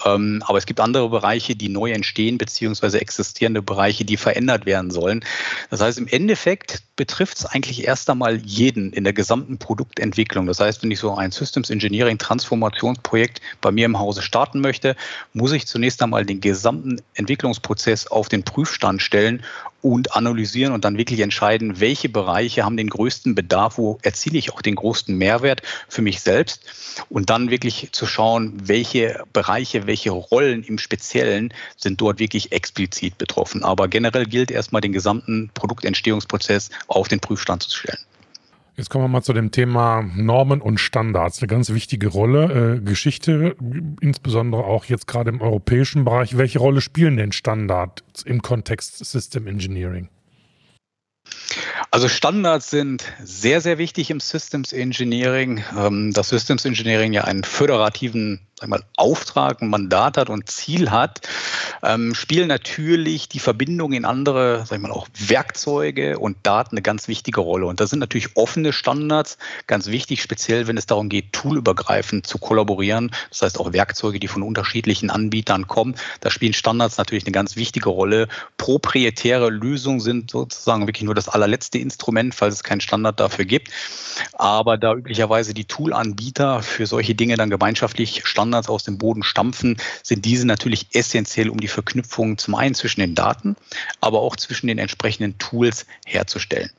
Ähm, 0.05 0.43
aber 0.47 0.59
es 0.59 0.67
gibt 0.67 0.81
andere 0.81 1.09
Bereiche, 1.09 1.57
die 1.57 1.69
neu 1.69 1.93
entstehen, 1.93 2.39
beziehungsweise 2.39 3.01
existierende 3.01 3.63
Bereiche, 3.63 4.05
die 4.05 4.17
verändert 4.17 4.67
werden 4.67 4.91
sollen. 4.91 5.25
Das 5.71 5.81
heißt, 5.81 5.99
im 5.99 6.09
Endeffekt 6.09 6.83
betrifft 7.01 7.39
es 7.39 7.47
eigentlich 7.47 7.87
erst 7.87 8.11
einmal 8.11 8.37
jeden 8.45 8.93
in 8.93 9.05
der 9.05 9.15
gesamten 9.15 9.57
Produktentwicklung. 9.57 10.45
Das 10.45 10.61
heißt, 10.61 10.83
wenn 10.83 10.91
ich 10.91 10.99
so 10.99 11.15
ein 11.15 11.31
Systems 11.31 11.71
Engineering 11.71 12.19
Transformationsprojekt 12.19 13.41
bei 13.63 13.71
mir 13.71 13.87
im 13.87 13.99
Hause 13.99 14.21
starten 14.21 14.61
möchte, 14.61 14.95
muss 15.33 15.53
ich 15.53 15.67
zunächst 15.67 16.03
einmal 16.03 16.27
den 16.27 16.43
gesamten 16.43 17.01
Entwicklungsprozess 17.15 18.07
auf 18.09 18.29
den 18.29 18.43
Prüfstand 18.43 19.01
stellen 19.01 19.43
und 19.83 20.15
analysieren 20.15 20.73
und 20.73 20.85
dann 20.85 20.99
wirklich 20.99 21.21
entscheiden, 21.21 21.81
welche 21.81 22.09
Bereiche 22.09 22.65
haben 22.65 22.77
den 22.77 22.91
größten 22.91 23.35
Bedarf, 23.35 23.79
wo 23.79 23.99
erziele 24.03 24.39
ich 24.39 24.53
auch 24.53 24.63
den 24.63 24.75
größten 24.75 25.17
Mehrwert 25.17 25.63
für 25.89 26.03
mich 26.03 26.21
selbst 26.21 26.63
und 27.09 27.31
dann 27.31 27.51
wirklich 27.51 27.89
zu 27.93 28.07
schauen, 28.07 28.55
welche 28.63 29.25
Bereiche, 29.33 29.87
welche 29.87 30.11
Rollen 30.11 30.63
im 30.63 30.79
Speziellen 30.79 31.53
sind 31.77 32.01
dort 32.01 32.19
wirklich 32.19 32.53
explizit 32.53 33.19
betroffen. 33.19 33.65
Aber 33.65 33.89
generell 33.89 34.27
gilt 34.27 34.51
erstmal 34.51 34.81
den 34.81 34.93
gesamten 34.93 35.51
Produktentstehungsprozess 35.55 36.71
auf 36.89 37.09
den 37.09 37.21
Prüfstand 37.21 37.63
zu 37.63 37.77
stellen. 37.77 37.99
Jetzt 38.77 38.89
kommen 38.89 39.05
wir 39.05 39.09
mal 39.09 39.23
zu 39.23 39.33
dem 39.33 39.51
Thema 39.51 40.03
Normen 40.15 40.61
und 40.61 40.79
Standards. 40.79 41.41
Eine 41.41 41.49
ganz 41.49 41.71
wichtige 41.71 42.09
Rolle. 42.09 42.77
Äh, 42.77 42.81
Geschichte, 42.81 43.57
insbesondere 44.01 44.65
auch 44.65 44.85
jetzt 44.87 45.07
gerade 45.07 45.31
im 45.31 45.41
europäischen 45.41 46.05
Bereich. 46.05 46.37
Welche 46.37 46.59
Rolle 46.59 46.81
spielen 46.81 47.17
denn 47.17 47.33
Standards 47.33 48.23
im 48.25 48.43
Kontext 48.43 49.05
System 49.05 49.47
Engineering? 49.47 50.09
Also 51.91 52.09
Standards 52.09 52.71
sind 52.71 53.05
sehr, 53.23 53.61
sehr 53.61 53.79
wichtig 53.79 54.11
im 54.11 54.21
Systems 54.21 54.73
Engineering. 54.73 55.65
Ähm, 55.77 56.13
das 56.13 56.29
Systems 56.29 56.65
Engineering 56.65 57.13
ja 57.13 57.25
einen 57.25 57.43
föderativen 57.43 58.47
sag 58.61 58.69
mal, 58.69 58.83
Auftrag, 58.97 59.63
ein 59.63 59.69
Mandat 59.69 60.19
hat 60.19 60.29
und 60.29 60.51
Ziel 60.51 60.91
hat, 60.91 61.27
ähm, 61.83 62.15
spielen 62.15 62.49
natürlich 62.49 63.29
die 63.29 63.39
Verbindung 63.39 63.95
in 63.95 64.05
andere, 64.05 64.65
sag 64.67 64.77
ich 64.77 64.83
mal, 64.83 64.91
auch 64.91 65.09
Werkzeuge 65.19 66.19
und 66.19 66.37
Daten 66.43 66.77
eine 66.77 66.83
ganz 66.83 67.09
wichtige 67.09 67.41
Rolle. 67.41 67.67
Und 67.67 67.81
das 67.81 67.91
sind 67.91 68.01
natürlich 68.01 68.37
offene 68.37 68.73
Standards, 68.73 69.39
ganz 69.67 69.87
wichtig, 69.87 70.21
speziell 70.21 70.67
wenn 70.67 70.77
es 70.77 70.85
darum 70.85 71.09
geht, 71.09 71.33
toolübergreifend 71.33 72.27
zu 72.27 72.37
kollaborieren. 72.39 73.11
Das 73.31 73.43
heißt 73.43 73.59
auch 73.59 73.73
Werkzeuge, 73.73 74.21
die 74.21 74.29
von 74.29 74.43
unterschiedlichen 74.43 75.09
Anbietern 75.09 75.67
kommen. 75.67 75.95
Da 76.21 76.31
spielen 76.31 76.53
Standards 76.53 76.99
natürlich 76.99 77.25
eine 77.25 77.33
ganz 77.33 77.57
wichtige 77.57 77.89
Rolle. 77.89 78.29
Proprietäre 78.59 79.49
Lösungen 79.49 80.01
sind 80.01 80.31
sozusagen 80.31 80.87
wirklich 80.87 81.05
nur 81.05 81.15
das 81.15 81.31
allerletzte 81.31 81.79
Instrument, 81.79 82.35
falls 82.35 82.57
es 82.57 82.63
keinen 82.63 82.83
Standard 82.83 83.21
dafür 83.21 83.47
gibt. 83.47 83.71
Aber 84.35 84.77
da 84.77 84.93
üblicherweise 84.93 85.55
die 85.55 85.65
Toolanbieter 85.65 86.63
für 86.63 86.87
solche 86.87 87.15
Dinge 87.15 87.37
dann 87.37 87.49
gemeinschaftlich 87.49 88.23
Standards 88.25 88.50
Standards 88.51 88.69
aus 88.69 88.83
dem 88.83 88.99
Boden 88.99 89.23
stampfen, 89.23 89.77
sind 90.03 90.25
diese 90.25 90.47
natürlich 90.47 90.89
essentiell, 90.93 91.51
um 91.51 91.61
die 91.61 91.69
Verknüpfung 91.69 92.37
zum 92.37 92.57
einen 92.57 92.75
zwischen 92.75 93.01
den 93.01 93.15
Daten, 93.15 93.55
aber 94.01 94.21
auch 94.21 94.35
zwischen 94.35 94.67
den 94.67 94.79
entsprechenden 94.79 95.39
Tools 95.39 95.87
herzustellen. 96.05 96.71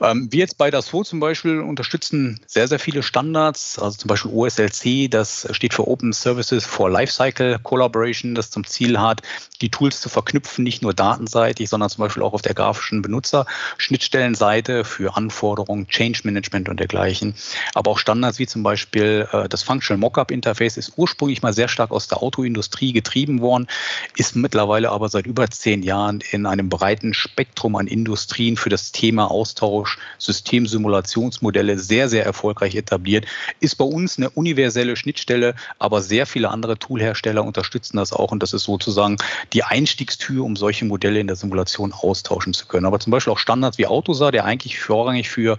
Ähm, 0.00 0.28
wir 0.30 0.40
jetzt 0.40 0.58
bei 0.58 0.70
Dassault 0.70 1.06
zum 1.06 1.20
Beispiel 1.20 1.60
unterstützen 1.60 2.40
sehr, 2.46 2.68
sehr 2.68 2.78
viele 2.78 3.02
Standards, 3.02 3.78
also 3.78 3.96
zum 3.96 4.08
Beispiel 4.08 4.30
OSLC, 4.32 5.10
das 5.10 5.46
steht 5.52 5.74
für 5.74 5.86
Open 5.86 6.12
Services 6.12 6.64
for 6.64 6.90
Lifecycle 6.90 7.58
Collaboration, 7.62 8.34
das 8.34 8.50
zum 8.50 8.66
Ziel 8.66 9.00
hat, 9.00 9.22
die 9.60 9.70
Tools 9.70 10.00
zu 10.00 10.08
verknüpfen, 10.08 10.64
nicht 10.64 10.82
nur 10.82 10.94
datenseitig, 10.94 11.68
sondern 11.68 11.90
zum 11.90 12.02
Beispiel 12.02 12.22
auch 12.22 12.32
auf 12.32 12.42
der 12.42 12.54
grafischen 12.54 13.02
Benutzerschnittstellenseite 13.02 14.84
für 14.84 15.16
Anforderungen, 15.16 15.86
Change 15.88 16.20
Management 16.24 16.68
und 16.68 16.80
dergleichen. 16.80 17.34
Aber 17.74 17.92
auch 17.92 17.98
Standards 17.98 18.38
wie 18.38 18.46
zum 18.46 18.62
Beispiel 18.62 19.28
äh, 19.32 19.48
das 19.48 19.62
Functional 19.62 19.98
Mockup 19.98 20.30
Interface 20.30 20.76
ist 20.76 20.94
ursprünglich 20.96 21.42
mal 21.42 21.52
sehr 21.52 21.68
stark 21.68 21.90
aus 21.90 22.08
der 22.08 22.22
Autoindustrie 22.22 22.92
getrieben 22.92 23.40
worden, 23.40 23.68
ist 24.16 24.36
mittlerweile 24.36 24.90
aber 24.90 25.08
seit 25.08 25.26
über 25.26 25.48
zehn 25.48 25.82
Jahren 25.82 26.20
in 26.30 26.46
einem 26.46 26.68
breiten 26.68 27.14
Spektrum 27.14 27.76
an 27.76 27.86
Industrien 27.86 28.56
für 28.56 28.68
das 28.68 28.92
Thema 28.92 29.30
Austausch, 29.32 29.98
Systemsimulationsmodelle 30.18 31.78
sehr, 31.78 32.08
sehr 32.08 32.24
erfolgreich 32.24 32.74
etabliert. 32.76 33.26
Ist 33.60 33.76
bei 33.76 33.84
uns 33.84 34.18
eine 34.18 34.30
universelle 34.30 34.96
Schnittstelle, 34.96 35.54
aber 35.78 36.02
sehr 36.02 36.26
viele 36.26 36.50
andere 36.50 36.78
Toolhersteller 36.78 37.44
unterstützen 37.44 37.96
das 37.96 38.12
auch 38.12 38.30
und 38.32 38.42
das 38.42 38.52
ist 38.52 38.64
sozusagen 38.64 39.16
die 39.52 39.64
Einstiegstür, 39.64 40.44
um 40.44 40.56
solche 40.56 40.84
Modelle 40.84 41.20
in 41.20 41.26
der 41.26 41.36
Simulation 41.36 41.92
austauschen 41.92 42.54
zu 42.54 42.66
können. 42.66 42.86
Aber 42.86 43.00
zum 43.00 43.10
Beispiel 43.10 43.32
auch 43.32 43.38
Standards 43.38 43.78
wie 43.78 43.86
Autosar, 43.86 44.32
der 44.32 44.44
eigentlich 44.44 44.78
vorrangig 44.78 45.28
für 45.28 45.58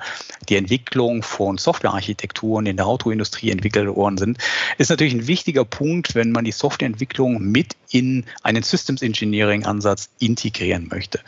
die 0.49 0.55
Entwicklung 0.55 1.23
von 1.23 1.57
Softwarearchitekturen 1.57 2.65
in 2.65 2.77
der 2.77 2.87
Autoindustrie 2.87 3.49
entwickelt 3.51 3.87
worden 3.95 4.17
sind, 4.17 4.37
ist 4.77 4.89
natürlich 4.89 5.13
ein 5.13 5.27
wichtiger 5.27 5.65
Punkt, 5.65 6.15
wenn 6.15 6.31
man 6.31 6.45
die 6.45 6.51
Softwareentwicklung 6.51 7.41
mit 7.41 7.75
in 7.89 8.25
einen 8.41 8.63
Systems 8.63 9.01
Engineering 9.01 9.65
Ansatz 9.65 10.09
integrieren 10.19 10.87
möchte. 10.89 11.19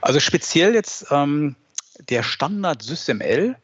Also 0.00 0.20
speziell 0.20 0.74
jetzt 0.74 1.06
ähm, 1.10 1.56
der 2.08 2.22
Standard 2.22 2.82
SysML, 2.82 3.56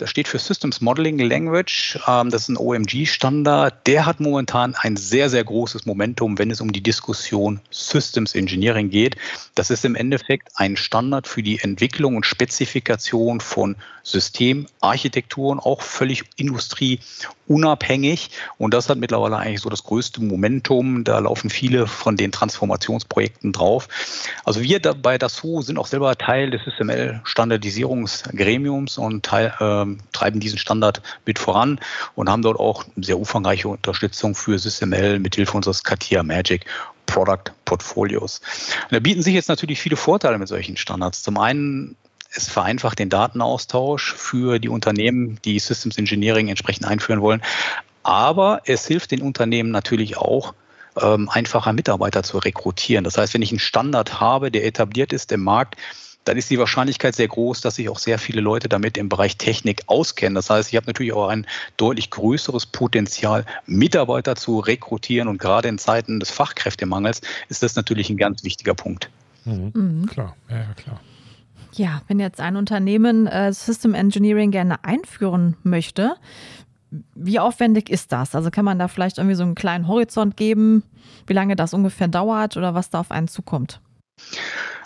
das 0.00 0.08
steht 0.08 0.28
für 0.28 0.38
Systems 0.38 0.80
Modeling 0.80 1.18
Language. 1.18 1.98
Ähm, 2.08 2.30
das 2.30 2.42
ist 2.42 2.48
ein 2.48 2.56
OMG-Standard. 2.56 3.86
Der 3.86 4.06
hat 4.06 4.18
momentan 4.18 4.74
ein 4.74 4.96
sehr, 4.96 5.28
sehr 5.28 5.44
großes 5.44 5.84
Momentum, 5.84 6.38
wenn 6.38 6.50
es 6.50 6.62
um 6.62 6.72
die 6.72 6.82
Diskussion 6.82 7.60
Systems 7.70 8.34
Engineering 8.34 8.88
geht. 8.88 9.16
Das 9.54 9.68
ist 9.68 9.84
im 9.84 9.94
Endeffekt 9.94 10.52
ein 10.54 10.78
Standard 10.78 11.28
für 11.28 11.42
die 11.42 11.60
Entwicklung 11.60 12.16
und 12.16 12.24
Spezifikation 12.24 13.40
von 13.40 13.76
Systemarchitekturen, 14.02 15.60
auch 15.60 15.82
völlig 15.82 16.24
industrieunabhängig. 17.50 18.30
Und 18.58 18.74
das 18.74 18.88
hat 18.88 18.98
mittlerweile 18.98 19.36
eigentlich 19.36 19.60
so 19.60 19.68
das 19.68 19.84
größte 19.84 20.20
Momentum. 20.22 21.04
Da 21.04 21.18
laufen 21.18 21.50
viele 21.50 21.86
von 21.86 22.16
den 22.16 22.32
Transformationsprojekten 22.32 23.52
drauf. 23.52 23.86
Also 24.44 24.62
wir 24.62 24.80
bei 24.80 25.18
DASO 25.18 25.60
sind 25.60 25.76
auch 25.78 25.86
selber 25.86 26.16
Teil 26.16 26.50
des 26.50 26.62
SML-Standardisierungsgremiums 26.62 28.96
und 28.98 29.24
Teil, 29.24 29.52
äh, 29.58 29.86
treiben 30.12 30.40
diesen 30.40 30.58
Standard 30.58 31.02
mit 31.26 31.38
voran 31.38 31.78
und 32.14 32.30
haben 32.30 32.42
dort 32.42 32.58
auch 32.58 32.84
sehr 32.96 33.18
umfangreiche 33.18 33.68
Unterstützung 33.68 34.34
für 34.34 34.58
SysML 34.58 35.18
mit 35.18 35.34
Hilfe 35.34 35.54
unseres 35.56 35.84
Katia 35.84 36.22
Magic 36.22 36.64
Product 37.06 37.52
Portfolios. 37.64 38.40
Und 38.84 38.92
da 38.92 39.00
bieten 39.00 39.22
sich 39.22 39.34
jetzt 39.34 39.48
natürlich 39.48 39.80
viele 39.80 39.96
Vorteile 39.96 40.38
mit 40.38 40.46
solchen 40.48 40.76
Standards. 40.76 41.24
Zum 41.24 41.38
einen 41.38 41.96
es 42.32 42.48
vereinfacht 42.48 42.98
den 42.98 43.08
Datenaustausch 43.08 44.14
für 44.14 44.58
die 44.58 44.68
Unternehmen, 44.68 45.38
die 45.44 45.58
Systems 45.58 45.98
Engineering 45.98 46.48
entsprechend 46.48 46.86
einführen 46.86 47.20
wollen. 47.20 47.42
Aber 48.02 48.62
es 48.64 48.86
hilft 48.86 49.10
den 49.10 49.22
Unternehmen 49.22 49.70
natürlich 49.70 50.16
auch, 50.16 50.54
ähm, 51.00 51.28
einfacher 51.28 51.72
Mitarbeiter 51.72 52.22
zu 52.22 52.38
rekrutieren. 52.38 53.04
Das 53.04 53.18
heißt, 53.18 53.34
wenn 53.34 53.42
ich 53.42 53.50
einen 53.50 53.58
Standard 53.58 54.20
habe, 54.20 54.50
der 54.50 54.64
etabliert 54.64 55.12
ist 55.12 55.32
im 55.32 55.42
Markt, 55.42 55.76
dann 56.24 56.36
ist 56.36 56.50
die 56.50 56.58
Wahrscheinlichkeit 56.58 57.14
sehr 57.14 57.28
groß, 57.28 57.60
dass 57.62 57.76
sich 57.76 57.88
auch 57.88 57.98
sehr 57.98 58.18
viele 58.18 58.40
Leute 58.40 58.68
damit 58.68 58.98
im 58.98 59.08
Bereich 59.08 59.36
Technik 59.36 59.82
auskennen. 59.86 60.34
Das 60.34 60.50
heißt, 60.50 60.68
ich 60.70 60.76
habe 60.76 60.86
natürlich 60.86 61.12
auch 61.12 61.28
ein 61.28 61.46
deutlich 61.76 62.10
größeres 62.10 62.66
Potenzial, 62.66 63.46
Mitarbeiter 63.66 64.36
zu 64.36 64.58
rekrutieren. 64.58 65.28
Und 65.28 65.38
gerade 65.38 65.68
in 65.68 65.78
Zeiten 65.78 66.20
des 66.20 66.30
Fachkräftemangels 66.30 67.22
ist 67.48 67.62
das 67.62 67.74
natürlich 67.74 68.10
ein 68.10 68.18
ganz 68.18 68.44
wichtiger 68.44 68.74
Punkt. 68.74 69.08
Mhm. 69.44 69.72
Mhm. 69.74 70.06
Klar, 70.06 70.36
ja, 70.50 70.58
ja, 70.58 70.74
klar. 70.74 71.00
Ja, 71.74 72.02
wenn 72.08 72.18
jetzt 72.18 72.40
ein 72.40 72.56
Unternehmen 72.56 73.26
äh, 73.26 73.52
System 73.52 73.94
Engineering 73.94 74.50
gerne 74.50 74.84
einführen 74.84 75.56
möchte, 75.62 76.16
wie 77.14 77.38
aufwendig 77.38 77.88
ist 77.88 78.12
das? 78.12 78.34
Also 78.34 78.50
kann 78.50 78.64
man 78.64 78.78
da 78.78 78.88
vielleicht 78.88 79.18
irgendwie 79.18 79.36
so 79.36 79.44
einen 79.44 79.54
kleinen 79.54 79.86
Horizont 79.86 80.36
geben, 80.36 80.82
wie 81.26 81.34
lange 81.34 81.54
das 81.54 81.72
ungefähr 81.72 82.08
dauert 82.08 82.56
oder 82.56 82.74
was 82.74 82.90
da 82.90 83.00
auf 83.00 83.10
einen 83.10 83.28
zukommt? 83.28 83.80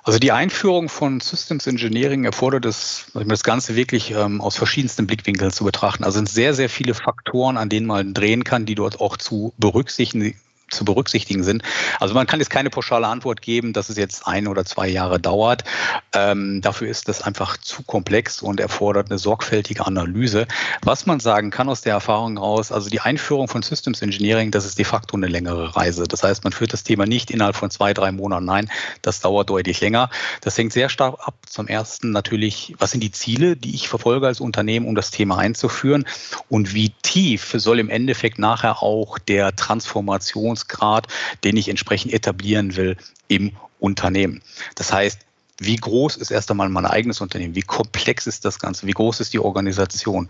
Also 0.02 0.18
die 0.18 0.32
Einführung 0.32 0.90
von 0.90 1.20
Systems 1.20 1.66
Engineering 1.66 2.24
erfordert 2.24 2.66
es, 2.66 3.10
das 3.14 3.42
Ganze 3.42 3.74
wirklich 3.74 4.10
ähm, 4.10 4.42
aus 4.42 4.54
verschiedensten 4.54 5.06
Blickwinkeln 5.06 5.50
zu 5.50 5.64
betrachten. 5.64 6.04
Also 6.04 6.16
sind 6.16 6.28
sehr, 6.28 6.52
sehr 6.52 6.68
viele 6.68 6.92
Faktoren, 6.92 7.56
an 7.56 7.70
denen 7.70 7.86
man 7.86 8.12
drehen 8.12 8.44
kann, 8.44 8.66
die 8.66 8.74
dort 8.74 9.00
auch 9.00 9.16
zu 9.16 9.54
berücksichtigen, 9.56 10.36
zu 10.70 10.84
berücksichtigen 10.84 11.44
sind. 11.44 11.62
Also 12.00 12.14
man 12.14 12.26
kann 12.26 12.40
jetzt 12.40 12.50
keine 12.50 12.70
pauschale 12.70 13.06
Antwort 13.06 13.42
geben, 13.42 13.72
dass 13.72 13.88
es 13.88 13.96
jetzt 13.96 14.26
ein 14.26 14.46
oder 14.46 14.64
zwei 14.64 14.88
Jahre 14.88 15.20
dauert. 15.20 15.64
Ähm, 16.12 16.60
dafür 16.60 16.88
ist 16.88 17.08
das 17.08 17.22
einfach 17.22 17.56
zu 17.56 17.82
komplex 17.82 18.42
und 18.42 18.60
erfordert 18.60 19.10
eine 19.10 19.18
sorgfältige 19.18 19.86
Analyse. 19.86 20.46
Was 20.82 21.06
man 21.06 21.20
sagen 21.20 21.50
kann 21.50 21.68
aus 21.68 21.82
der 21.82 21.92
Erfahrung 21.92 22.38
heraus, 22.38 22.72
also 22.72 22.90
die 22.90 23.00
Einführung 23.00 23.48
von 23.48 23.62
Systems 23.62 24.02
Engineering, 24.02 24.50
das 24.50 24.64
ist 24.64 24.78
de 24.78 24.84
facto 24.84 25.16
eine 25.16 25.28
längere 25.28 25.76
Reise. 25.76 26.04
Das 26.04 26.22
heißt, 26.22 26.44
man 26.44 26.52
führt 26.52 26.72
das 26.72 26.82
Thema 26.82 27.06
nicht 27.06 27.30
innerhalb 27.30 27.56
von 27.56 27.70
zwei, 27.70 27.94
drei 27.94 28.12
Monaten. 28.12 28.44
Nein, 28.44 28.70
das 29.02 29.20
dauert 29.20 29.50
deutlich 29.50 29.80
länger. 29.80 30.10
Das 30.40 30.58
hängt 30.58 30.72
sehr 30.72 30.88
stark 30.88 31.16
ab. 31.20 31.34
Zum 31.46 31.68
ersten 31.68 32.10
natürlich, 32.10 32.74
was 32.78 32.90
sind 32.90 33.02
die 33.02 33.12
Ziele, 33.12 33.56
die 33.56 33.74
ich 33.74 33.88
verfolge 33.88 34.26
als 34.26 34.40
Unternehmen, 34.40 34.86
um 34.86 34.94
das 34.94 35.10
Thema 35.10 35.38
einzuführen 35.38 36.04
und 36.48 36.74
wie 36.74 36.90
tief 37.02 37.54
soll 37.56 37.78
im 37.78 37.88
Endeffekt 37.88 38.38
nachher 38.38 38.82
auch 38.82 39.18
der 39.18 39.54
Transformations 39.54 40.63
Wirkungsgrad, 40.64 41.08
den 41.44 41.56
ich 41.56 41.68
entsprechend 41.68 42.12
etablieren 42.12 42.76
will 42.76 42.96
im 43.28 43.52
Unternehmen. 43.78 44.42
Das 44.74 44.92
heißt, 44.92 45.20
wie 45.58 45.76
groß 45.76 46.16
ist 46.16 46.32
erst 46.32 46.50
einmal 46.50 46.68
mein 46.68 46.84
eigenes 46.84 47.20
Unternehmen? 47.20 47.54
Wie 47.54 47.62
komplex 47.62 48.26
ist 48.26 48.44
das 48.44 48.58
Ganze? 48.58 48.86
Wie 48.86 48.92
groß 48.92 49.20
ist 49.20 49.32
die 49.32 49.38
Organisation? 49.38 50.28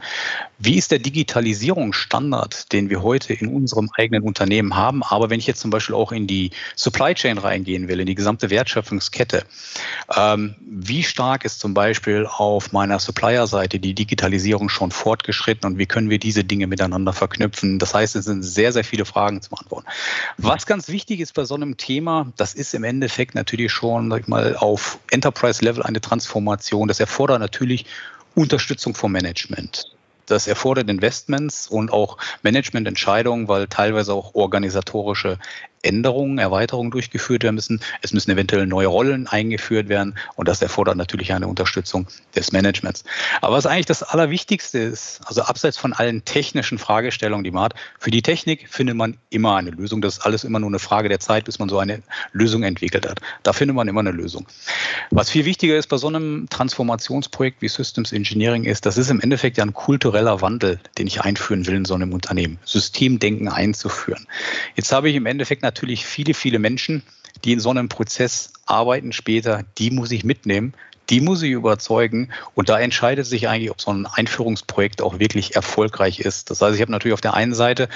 Wie 0.58 0.76
ist 0.76 0.90
der 0.90 0.98
Digitalisierungsstandard, 0.98 2.72
den 2.72 2.90
wir 2.90 3.02
heute 3.02 3.32
in 3.32 3.48
unserem 3.48 3.88
eigenen 3.96 4.22
Unternehmen 4.22 4.76
haben? 4.76 5.02
Aber 5.02 5.30
wenn 5.30 5.38
ich 5.38 5.46
jetzt 5.46 5.60
zum 5.60 5.70
Beispiel 5.70 5.94
auch 5.94 6.12
in 6.12 6.26
die 6.26 6.50
Supply 6.76 7.14
Chain 7.14 7.38
reingehen 7.38 7.88
will, 7.88 8.00
in 8.00 8.06
die 8.06 8.14
gesamte 8.14 8.50
Wertschöpfungskette, 8.50 9.44
ähm, 10.14 10.56
wie 10.60 11.02
stark 11.02 11.46
ist 11.46 11.58
zum 11.58 11.72
Beispiel 11.72 12.26
auf 12.26 12.72
meiner 12.72 12.98
Supplier-Seite 12.98 13.78
die 13.78 13.94
Digitalisierung 13.94 14.68
schon 14.68 14.90
fortgeschritten 14.90 15.70
und 15.70 15.78
wie 15.78 15.86
können 15.86 16.10
wir 16.10 16.18
diese 16.18 16.44
Dinge 16.44 16.66
miteinander 16.66 17.14
verknüpfen? 17.14 17.78
Das 17.78 17.94
heißt, 17.94 18.14
es 18.16 18.26
sind 18.26 18.42
sehr, 18.42 18.72
sehr 18.72 18.84
viele 18.84 19.06
Fragen 19.06 19.40
zu 19.40 19.48
beantworten. 19.48 19.86
Was 20.36 20.66
ganz 20.66 20.88
wichtig 20.88 21.20
ist 21.20 21.32
bei 21.32 21.44
so 21.44 21.54
einem 21.54 21.78
Thema, 21.78 22.30
das 22.36 22.52
ist 22.52 22.74
im 22.74 22.84
Endeffekt 22.84 23.34
natürlich 23.34 23.72
schon, 23.72 24.10
sag 24.10 24.20
ich 24.22 24.28
mal, 24.28 24.56
auf 24.56 24.98
Enterprise-Level 25.14 25.82
eine 25.82 26.00
Transformation. 26.00 26.88
Das 26.88 27.00
erfordert 27.00 27.40
natürlich 27.40 27.86
Unterstützung 28.34 28.94
vom 28.94 29.12
Management. 29.12 29.90
Das 30.26 30.46
erfordert 30.46 30.88
Investments 30.88 31.68
und 31.68 31.92
auch 31.92 32.18
Managemententscheidungen, 32.42 33.48
weil 33.48 33.68
teilweise 33.68 34.12
auch 34.12 34.34
organisatorische 34.34 35.38
Änderungen, 35.84 36.38
Erweiterungen 36.38 36.90
durchgeführt 36.90 37.42
werden 37.42 37.54
müssen. 37.54 37.80
Es 38.02 38.12
müssen 38.12 38.30
eventuell 38.30 38.66
neue 38.66 38.86
Rollen 38.86 39.26
eingeführt 39.26 39.88
werden 39.88 40.16
und 40.36 40.48
das 40.48 40.62
erfordert 40.62 40.96
natürlich 40.96 41.32
eine 41.32 41.46
Unterstützung 41.46 42.06
des 42.34 42.52
Managements. 42.52 43.04
Aber 43.40 43.56
was 43.56 43.66
eigentlich 43.66 43.86
das 43.86 44.02
Allerwichtigste 44.02 44.78
ist, 44.78 45.20
also 45.26 45.42
abseits 45.42 45.76
von 45.76 45.92
allen 45.92 46.24
technischen 46.24 46.78
Fragestellungen, 46.78 47.44
die 47.44 47.50
man 47.50 47.64
hat, 47.64 47.74
für 47.98 48.10
die 48.10 48.22
Technik 48.22 48.68
findet 48.68 48.96
man 48.96 49.18
immer 49.30 49.56
eine 49.56 49.70
Lösung. 49.70 50.00
Das 50.00 50.18
ist 50.18 50.26
alles 50.26 50.44
immer 50.44 50.58
nur 50.58 50.70
eine 50.70 50.78
Frage 50.78 51.08
der 51.08 51.20
Zeit, 51.20 51.44
bis 51.44 51.58
man 51.58 51.68
so 51.68 51.78
eine 51.78 52.02
Lösung 52.32 52.62
entwickelt 52.62 53.08
hat. 53.08 53.20
Da 53.42 53.52
findet 53.52 53.76
man 53.76 53.88
immer 53.88 54.00
eine 54.00 54.12
Lösung. 54.12 54.46
Was 55.10 55.30
viel 55.30 55.44
wichtiger 55.44 55.76
ist 55.76 55.88
bei 55.88 55.98
so 55.98 56.08
einem 56.08 56.46
Transformationsprojekt 56.48 57.60
wie 57.62 57.68
Systems 57.68 58.12
Engineering 58.12 58.64
ist, 58.64 58.86
das 58.86 58.96
ist 58.96 59.10
im 59.10 59.20
Endeffekt 59.20 59.58
ja 59.58 59.64
ein 59.64 59.74
kultureller 59.74 60.40
Wandel, 60.40 60.80
den 60.98 61.06
ich 61.06 61.20
einführen 61.20 61.66
will 61.66 61.74
in 61.74 61.84
so 61.84 61.94
einem 61.94 62.12
Unternehmen. 62.12 62.58
Systemdenken 62.64 63.48
einzuführen. 63.48 64.26
Jetzt 64.76 64.92
habe 64.92 65.10
ich 65.10 65.16
im 65.16 65.26
Endeffekt 65.26 65.62
natürlich 65.62 65.73
natürlich 65.74 66.06
viele, 66.06 66.34
viele 66.34 66.60
Menschen, 66.60 67.02
die 67.44 67.52
in 67.52 67.60
so 67.60 67.70
einem 67.70 67.88
Prozess 67.88 68.52
arbeiten 68.64 69.12
später, 69.12 69.64
die 69.76 69.90
muss 69.90 70.12
ich 70.12 70.24
mitnehmen, 70.24 70.72
die 71.10 71.20
muss 71.20 71.42
ich 71.42 71.50
überzeugen. 71.50 72.30
Und 72.54 72.68
da 72.68 72.78
entscheidet 72.78 73.26
sich 73.26 73.48
eigentlich, 73.48 73.70
ob 73.70 73.80
so 73.80 73.92
ein 73.92 74.06
Einführungsprojekt 74.06 75.02
auch 75.02 75.18
wirklich 75.18 75.56
erfolgreich 75.56 76.20
ist. 76.20 76.50
Das 76.50 76.62
heißt, 76.62 76.76
ich 76.76 76.80
habe 76.80 76.92
natürlich 76.92 77.14
auf 77.14 77.20
der 77.20 77.34
einen 77.34 77.54
Seite 77.54 77.88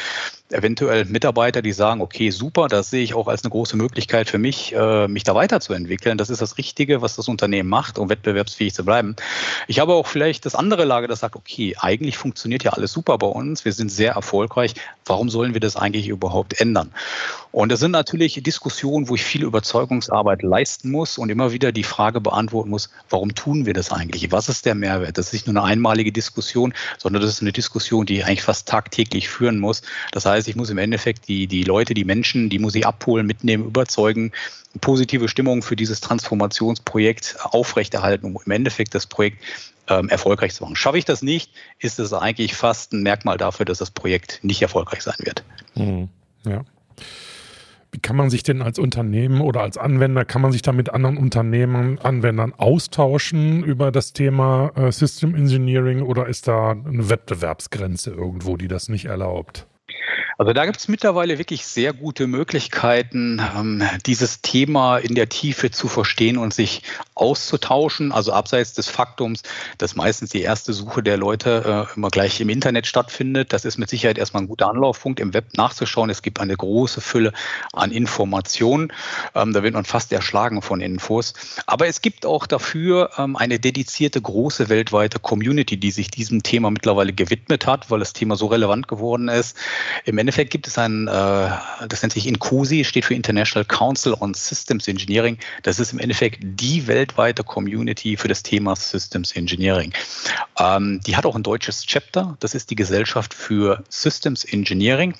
eventuell 0.51 1.05
Mitarbeiter, 1.05 1.63
die 1.63 1.73
sagen, 1.73 2.01
okay, 2.01 2.31
super, 2.31 2.69
das 2.69 2.91
sehe 2.91 3.03
ich 3.03 3.15
auch 3.15 3.29
als 3.29 3.45
eine 3.45 3.51
große 3.51 3.77
Möglichkeit 3.77 4.31
für 4.31 4.39
mich, 4.39 4.75
äh, 4.75 5.07
mich 5.09 5.25
da 5.25 5.35
weiterzuentwickeln. 5.35 6.19
Das 6.19 6.31
ist 6.31 6.41
das 6.41 6.59
Richtige, 6.59 7.03
was 7.03 7.17
das 7.17 7.29
Unternehmen 7.29 7.69
macht, 7.69 7.99
um 7.99 8.09
wettbewerbsfähig 8.09 8.75
zu 8.75 8.85
bleiben. 8.85 9.17
Ich 9.67 9.79
habe 9.79 9.95
auch 9.95 10.07
vielleicht 10.07 10.47
das 10.47 10.55
andere 10.55 10.85
Lager, 10.85 11.07
das 11.07 11.21
sagt, 11.21 11.37
okay, 11.37 11.77
eigentlich 11.79 12.17
funktioniert 12.17 12.65
ja 12.65 12.73
alles 12.73 12.93
super 12.93 13.19
bei 13.19 13.27
uns, 13.27 13.65
wir 13.65 13.73
sind 13.73 13.91
sehr 13.91 14.13
erfolgreich, 14.13 14.75
warum 15.05 15.29
sollen 15.29 15.53
wir 15.53 15.61
das 15.61 15.77
eigentlich 15.77 16.09
überhaupt 16.09 16.61
ändern? 16.61 16.93
Und 17.59 17.73
das 17.73 17.81
sind 17.81 17.91
natürlich 17.91 18.41
Diskussionen, 18.41 19.09
wo 19.09 19.17
ich 19.17 19.25
viel 19.25 19.43
Überzeugungsarbeit 19.43 20.45
leisten 20.45 20.93
muss 20.93 21.19
und 21.19 21.29
immer 21.29 21.51
wieder 21.51 21.73
die 21.73 21.83
Frage 21.83 22.21
beantworten 22.21 22.71
muss, 22.71 22.89
warum 23.11 23.35
tun 23.35 23.67
wir 23.67 23.75
das 23.75 23.91
eigentlich? 23.91 24.31
Was 24.31 24.49
ist 24.49 24.65
der 24.65 24.77
Mehrwert? 24.77 25.19
Das 25.19 25.27
ist 25.27 25.33
nicht 25.33 25.49
nur 25.49 25.57
eine 25.57 25.65
einmalige 25.69 26.13
Diskussion, 26.13 26.73
sondern 26.99 27.21
das 27.21 27.33
ist 27.33 27.41
eine 27.41 27.51
Diskussion, 27.51 28.07
die 28.07 28.19
ich 28.19 28.27
eigentlich 28.27 28.45
fast 28.45 28.69
tagtäglich 28.69 29.29
führen 29.29 29.59
muss. 29.59 29.83
Das 30.13 30.25
heißt, 30.25 30.47
ich 30.47 30.55
muss 30.55 30.71
im 30.71 30.79
Endeffekt 30.79 31.27
die, 31.27 31.49
die 31.49 31.65
Leute, 31.65 31.95
die 31.95 32.05
Menschen, 32.05 32.49
die 32.49 32.61
muss 32.61 32.77
ich 32.77 32.87
abholen, 32.87 33.27
mitnehmen, 33.27 33.65
überzeugen, 33.65 34.31
positive 34.81 35.29
Stimmung 35.29 35.63
für 35.63 35.75
dieses 35.75 36.01
Transformationsprojekt 36.01 37.39
aufrechterhalten, 37.43 38.27
um 38.27 38.41
im 38.47 38.53
Endeffekt 38.53 38.95
das 38.95 39.09
Projekt 39.09 39.43
ähm, 39.89 40.09
erfolgreich 40.11 40.55
zu 40.55 40.63
machen. 40.63 40.77
Schaffe 40.77 40.99
ich 40.99 41.07
das 41.07 41.23
nicht, 41.23 41.51
ist 41.81 41.99
es 41.99 42.13
eigentlich 42.13 42.55
fast 42.55 42.93
ein 42.93 43.03
Merkmal 43.03 43.37
dafür, 43.37 43.67
dass 43.67 43.79
das 43.79 43.91
Projekt 43.91 44.39
nicht 44.43 44.63
erfolgreich 44.63 45.03
sein 45.03 45.17
wird. 45.19 45.43
Mhm. 45.75 46.09
Ja. 46.45 46.65
Wie 47.91 48.01
kann 48.01 48.17
man 48.17 48.29
sich 48.29 48.43
denn 48.43 48.61
als 48.61 48.79
Unternehmen 48.79 49.41
oder 49.41 49.63
als 49.63 49.79
Anwender, 49.79 50.25
kann 50.25 50.43
man 50.43 50.53
sich 50.53 50.61
da 50.63 50.73
mit 50.73 50.91
anderen 50.91 51.17
Unternehmen, 51.17 51.99
Anwendern 51.99 52.53
austauschen 52.57 53.65
über 53.65 53.91
das 53.91 54.13
Thema 54.13 54.73
äh, 54.75 54.93
System 54.93 55.35
Engineering 55.35 56.03
oder 56.03 56.27
ist 56.27 56.49
da 56.49 56.73
eine 56.73 57.09
Wettbewerbsgrenze 57.09 58.11
irgendwo, 58.11 58.57
die 58.57 58.69
das 58.69 58.89
nicht 58.89 59.07
erlaubt? 59.07 59.67
Also 60.41 60.53
da 60.53 60.67
gibt 60.67 60.79
es 60.79 60.87
mittlerweile 60.87 61.37
wirklich 61.39 61.67
sehr 61.67 61.93
gute 61.93 62.29
Möglichkeiten, 62.29 63.43
ähm, 63.57 63.83
dieses 64.07 64.41
Thema 64.41 64.99
in 64.99 65.17
der 65.17 65.29
Tiefe 65.29 65.73
zu 65.73 65.89
verstehen 65.89 66.39
und 66.39 66.55
sich 66.55 66.85
auszutauschen. 67.17 68.13
Also 68.13 68.33
abseits 68.33 68.73
des 68.73 68.89
Faktums, 68.89 69.43
dass 69.79 69.97
meistens 69.97 70.31
die 70.31 70.43
erste 70.43 70.73
Suche 70.73 71.03
der 71.03 71.17
Leute 71.17 71.89
äh, 71.91 71.97
immer 71.97 72.11
gleich 72.11 72.41
im 72.41 72.51
Internet 72.51 72.87
stattfindet. 72.87 73.53
Das 73.53 73.65
ist 73.65 73.79
mit 73.79 73.91
Sicherheit 73.91 74.17
erstmal 74.17 74.45
ein 74.45 74.47
guter 74.47 74.69
Anlaufpunkt, 74.69 75.19
im 75.19 75.35
Web 75.35 75.57
nachzuschauen. 75.57 76.09
Es 76.09 76.23
gibt 76.23 76.39
eine 76.39 76.57
große 76.57 77.01
Fülle 77.01 77.33
an 77.73 77.91
Informationen. 77.91 78.93
Ähm, 79.35 79.53
da 79.53 79.65
wird 79.65 79.75
man 79.75 79.87
fast 79.87 80.13
erschlagen 80.13 80.63
von 80.63 80.81
Infos. 80.81 81.35
Aber 81.67 81.89
es 81.89 82.01
gibt 82.01 82.25
auch 82.25 82.47
dafür 82.47 83.11
ähm, 83.19 83.35
eine 83.35 83.59
dedizierte 83.59 84.23
große 84.23 84.69
weltweite 84.69 85.19
Community, 85.19 85.79
die 85.79 85.91
sich 85.91 86.13
diesem 86.13 86.45
Thema 86.45 86.71
mittlerweile 86.71 87.13
gewidmet 87.13 87.67
hat, 87.67 87.91
weil 87.91 87.99
das 87.99 88.13
Thema 88.13 88.37
so 88.37 88.47
relevant 88.47 88.87
geworden 88.87 89.27
ist. 89.27 89.57
Im 90.05 90.28
Endeffekt 90.29 90.51
gibt 90.51 90.67
es 90.67 90.77
ein, 90.77 91.09
äh, 91.09 91.51
das 91.89 92.03
nennt 92.03 92.13
sich 92.13 92.27
INCOSI, 92.27 92.85
steht 92.85 93.07
für 93.07 93.15
International 93.15 93.65
Council 93.65 94.15
on 94.21 94.35
Systems 94.35 94.87
Engineering. 94.87 95.39
Das 95.63 95.79
ist 95.79 95.95
im 95.95 95.99
Endeffekt 95.99 96.41
die 96.43 96.87
weltweite 96.87 97.43
Community 97.43 98.19
für 98.19 98.29
das 98.29 98.43
Thema 98.43 98.77
Systems 98.77 99.33
Engineering. 99.33 99.95
Ähm, 100.59 101.01
die 101.07 101.17
hat 101.17 101.25
auch 101.25 101.35
ein 101.35 101.43
deutsches 101.43 101.87
Chapter, 101.87 102.37
das 102.41 102.55
ist 102.55 102.69
die 102.69 102.75
Gesellschaft 102.75 103.33
für 103.33 103.83
Systems 103.89 104.45
Engineering. 104.45 105.15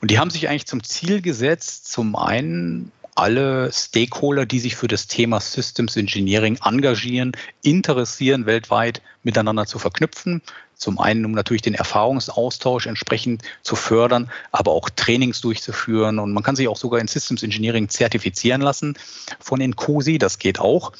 Und 0.00 0.10
die 0.10 0.18
haben 0.18 0.30
sich 0.30 0.48
eigentlich 0.48 0.66
zum 0.66 0.82
Ziel 0.82 1.22
gesetzt, 1.22 1.86
zum 1.86 2.16
einen 2.16 2.90
alle 3.14 3.70
Stakeholder, 3.72 4.46
die 4.46 4.58
sich 4.58 4.74
für 4.74 4.88
das 4.88 5.06
Thema 5.06 5.38
Systems 5.38 5.96
Engineering 5.96 6.58
engagieren, 6.64 7.32
interessieren, 7.62 8.46
weltweit 8.46 9.00
miteinander 9.22 9.66
zu 9.66 9.78
verknüpfen 9.78 10.42
Zum 10.80 10.98
einen, 10.98 11.26
um 11.26 11.32
natürlich 11.32 11.60
den 11.60 11.74
Erfahrungsaustausch 11.74 12.86
entsprechend 12.86 13.42
zu 13.62 13.76
fördern, 13.76 14.30
aber 14.50 14.72
auch 14.72 14.88
Trainings 14.88 15.42
durchzuführen. 15.42 16.18
Und 16.18 16.32
man 16.32 16.42
kann 16.42 16.56
sich 16.56 16.68
auch 16.68 16.76
sogar 16.78 17.02
in 17.02 17.06
Systems 17.06 17.42
Engineering 17.42 17.90
zertifizieren 17.90 18.62
lassen 18.62 18.96
von 19.38 19.60
Incosi. 19.60 20.16
Das 20.16 20.38
geht 20.38 20.58
auch. 20.58 20.92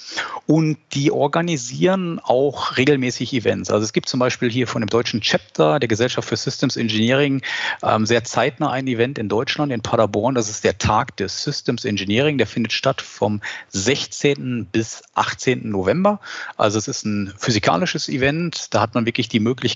Und 0.46 0.76
die 0.92 1.10
organisieren 1.10 2.20
auch 2.22 2.76
regelmäßig 2.76 3.32
Events. 3.32 3.70
Also 3.70 3.84
es 3.84 3.94
gibt 3.94 4.10
zum 4.10 4.20
Beispiel 4.20 4.50
hier 4.50 4.66
von 4.66 4.82
dem 4.82 4.90
deutschen 4.90 5.22
Chapter 5.22 5.78
der 5.78 5.88
Gesellschaft 5.88 6.28
für 6.28 6.36
Systems 6.36 6.76
Engineering 6.76 7.40
ähm, 7.82 8.04
sehr 8.04 8.22
zeitnah 8.22 8.70
ein 8.70 8.86
Event 8.86 9.18
in 9.18 9.30
Deutschland, 9.30 9.72
in 9.72 9.80
Paderborn. 9.80 10.34
Das 10.34 10.50
ist 10.50 10.62
der 10.62 10.76
Tag 10.76 11.16
des 11.16 11.42
Systems 11.42 11.86
Engineering. 11.86 12.36
Der 12.36 12.46
findet 12.46 12.74
statt 12.74 13.00
vom 13.00 13.40
16. 13.70 14.66
bis 14.70 15.02
18. 15.14 15.70
November. 15.70 16.20
Also 16.58 16.76
es 16.76 16.86
ist 16.86 17.06
ein 17.06 17.32
physikalisches 17.38 18.10
Event. 18.10 18.74
Da 18.74 18.82
hat 18.82 18.94
man 18.94 19.06
wirklich 19.06 19.30
die 19.30 19.40
Möglichkeit, 19.40 19.69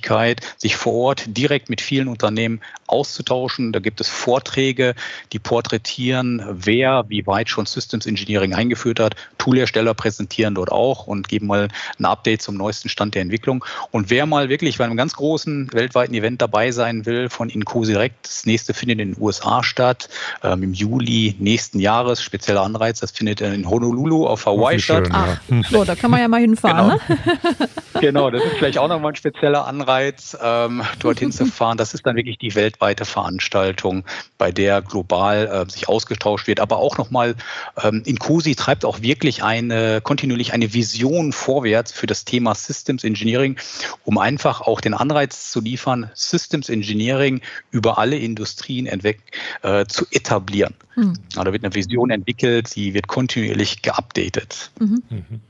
sich 0.57 0.77
vor 0.77 0.95
Ort 0.95 1.25
direkt 1.27 1.71
mit 1.71 1.81
vielen 1.81 2.09
Unternehmen 2.09 2.61
auszutauschen. 2.95 3.73
Da 3.73 3.81
gibt 3.81 4.01
es 4.01 4.09
Vorträge, 4.09 4.95
die 5.33 5.39
porträtieren, 5.39 6.43
wer 6.49 7.05
wie 7.09 7.27
weit 7.27 7.49
schon 7.49 7.67
Systems 7.67 8.07
Engineering 8.07 8.55
eingeführt 8.55 9.01
hat. 9.01 9.17
Toolhersteller 9.39 9.95
präsentieren 9.95 10.55
dort 10.55 10.71
auch 10.71 11.07
und 11.07 11.29
geben 11.29 11.49
mal 11.49 11.69
ein 11.99 12.05
Update 12.05 12.43
zum 12.43 12.57
neuesten 12.57 12.89
Stand 12.89 13.15
der 13.15 13.23
Entwicklung. 13.23 13.65
Und 13.91 14.11
wer 14.11 14.27
mal 14.27 14.49
wirklich 14.49 14.79
bei 14.79 14.85
einem 14.85 14.97
ganz 14.97 15.15
großen 15.15 15.73
weltweiten 15.73 16.15
Event 16.15 16.41
dabei 16.41 16.71
sein 16.71 17.05
will, 17.05 17.29
von 17.29 17.51
Incosi 17.51 17.93
direkt, 17.93 18.27
das 18.27 18.47
nächste 18.47 18.73
findet 18.73 19.01
in 19.01 19.15
den 19.15 19.23
USA 19.23 19.63
statt, 19.63 20.09
ähm, 20.43 20.63
im 20.63 20.73
Juli 20.73 21.35
nächsten 21.39 21.81
Jahres, 21.81 22.23
spezieller 22.23 22.63
Anreiz, 22.63 23.01
das 23.01 23.11
findet 23.11 23.41
in 23.41 23.69
Honolulu 23.69 24.27
auf 24.27 24.47
Hawaii 24.47 24.79
statt. 24.79 25.07
Schön, 25.07 25.13
ja. 25.13 25.39
Ach, 25.51 25.71
so, 25.71 25.85
da 25.85 25.97
kann 25.97 26.11
man 26.13 26.21
ja 26.21 26.29
mal 26.29 26.41
hinfahren. 26.41 27.01
Genau, 27.01 27.19
ne? 27.19 27.59
genau 28.01 28.31
das 28.31 28.45
ist 28.45 28.57
vielleicht 28.59 28.79
auch 28.79 28.89
nochmal 28.89 29.13
ein 29.13 29.17
spezieller 29.17 29.67
Anreiz, 29.67 30.37
ähm, 30.41 30.83
dorthin 31.01 31.33
zu 31.33 31.47
fahren. 31.47 31.77
Das 31.77 31.93
ist 31.93 32.07
dann 32.07 32.17
wirklich 32.17 32.39
die 32.39 32.55
weltweite 32.55 32.84
Veranstaltung, 32.93 34.05
bei 34.39 34.53
der 34.53 34.83
global 34.83 35.47
äh, 35.47 35.71
sich 35.71 35.89
ausgetauscht 35.89 36.47
wird, 36.47 36.61
aber 36.61 36.77
auch 36.79 36.99
nochmal 36.99 37.35
ähm, 37.83 38.03
Incosi 38.05 38.55
treibt 38.55 38.85
auch 38.85 39.01
wirklich 39.01 39.43
eine 39.43 40.01
kontinuierlich 40.03 40.53
eine 40.53 40.75
Vision 40.75 41.33
vorwärts 41.33 41.93
für 41.93 42.07
das 42.07 42.25
Thema 42.25 42.55
Systems 42.55 43.05
Engineering, 43.05 43.57
um 44.05 44.19
einfach 44.19 44.61
auch 44.61 44.81
den 44.81 44.95
Anreiz 44.95 45.51
zu 45.51 45.61
liefern, 45.61 46.11
Systems 46.15 46.69
Engineering 46.69 47.41
über 47.71 47.99
alle 47.99 48.19
Industrien 48.19 48.87
hinweg 48.87 49.21
äh, 49.63 49.87
zu 49.87 50.05
etablieren. 50.11 50.75
Hm. 50.95 51.15
Da 51.35 51.45
wird 51.53 51.65
eine 51.65 51.75
Vision 51.75 52.11
entwickelt, 52.11 52.77
die 52.77 52.95
wird 52.95 53.09
kontinuierlich 53.09 53.83
geupdatet. 53.83 54.71
Mhm. 54.79 55.03
Mhm. 55.09 55.41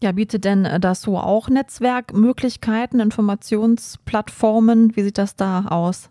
Ja, 0.00 0.12
bietet 0.12 0.44
denn 0.44 0.64
äh, 0.64 0.78
das 0.78 1.02
so 1.02 1.18
auch 1.18 1.48
Netzwerkmöglichkeiten, 1.48 3.00
Informationsplattformen? 3.00 4.94
Wie 4.96 5.02
sieht 5.02 5.18
das 5.18 5.34
da 5.34 5.64
aus? 5.66 6.10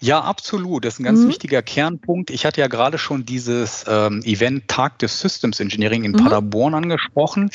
Ja, 0.00 0.20
absolut. 0.20 0.84
Das 0.84 0.94
ist 0.94 1.00
ein 1.00 1.04
ganz 1.04 1.20
mhm. 1.20 1.28
wichtiger 1.28 1.62
Kernpunkt. 1.62 2.30
Ich 2.30 2.46
hatte 2.46 2.60
ja 2.60 2.68
gerade 2.68 2.96
schon 2.96 3.26
dieses 3.26 3.84
ähm, 3.86 4.22
Event 4.24 4.68
Tag 4.68 4.98
des 4.98 5.20
Systems 5.20 5.60
Engineering 5.60 6.04
in 6.04 6.12
mhm. 6.12 6.16
Paderborn 6.16 6.74
angesprochen. 6.74 7.50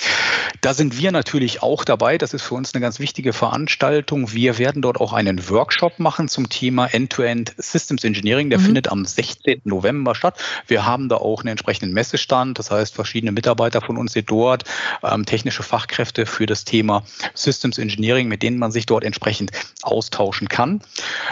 Da 0.61 0.73
sind 0.73 0.97
wir 0.97 1.11
natürlich 1.11 1.63
auch 1.63 1.83
dabei. 1.83 2.17
Das 2.17 2.33
ist 2.33 2.43
für 2.43 2.55
uns 2.55 2.73
eine 2.73 2.81
ganz 2.81 2.99
wichtige 2.99 3.33
Veranstaltung. 3.33 4.31
Wir 4.33 4.57
werden 4.57 4.81
dort 4.81 4.99
auch 4.99 5.13
einen 5.13 5.49
Workshop 5.49 5.99
machen 5.99 6.27
zum 6.27 6.49
Thema 6.49 6.85
End-to-End 6.85 7.51
-End 7.51 7.61
Systems 7.61 8.03
Engineering. 8.03 8.49
Der 8.49 8.59
mhm. 8.59 8.65
findet 8.65 8.91
am 8.91 9.05
16. 9.05 9.61
November 9.63 10.15
statt. 10.15 10.37
Wir 10.67 10.85
haben 10.85 11.09
da 11.09 11.17
auch 11.17 11.41
einen 11.41 11.49
entsprechenden 11.49 11.93
Messestand. 11.93 12.59
Das 12.59 12.71
heißt, 12.71 12.93
verschiedene 12.93 13.31
Mitarbeiter 13.31 13.81
von 13.81 13.97
uns 13.97 14.13
sind 14.13 14.29
dort, 14.29 14.63
ähm, 15.03 15.25
technische 15.25 15.63
Fachkräfte 15.63 16.25
für 16.25 16.45
das 16.45 16.65
Thema 16.65 17.03
Systems 17.33 17.77
Engineering, 17.77 18.27
mit 18.27 18.43
denen 18.43 18.57
man 18.57 18.71
sich 18.71 18.85
dort 18.85 19.03
entsprechend 19.03 19.51
austauschen 19.81 20.47
kann. 20.47 20.81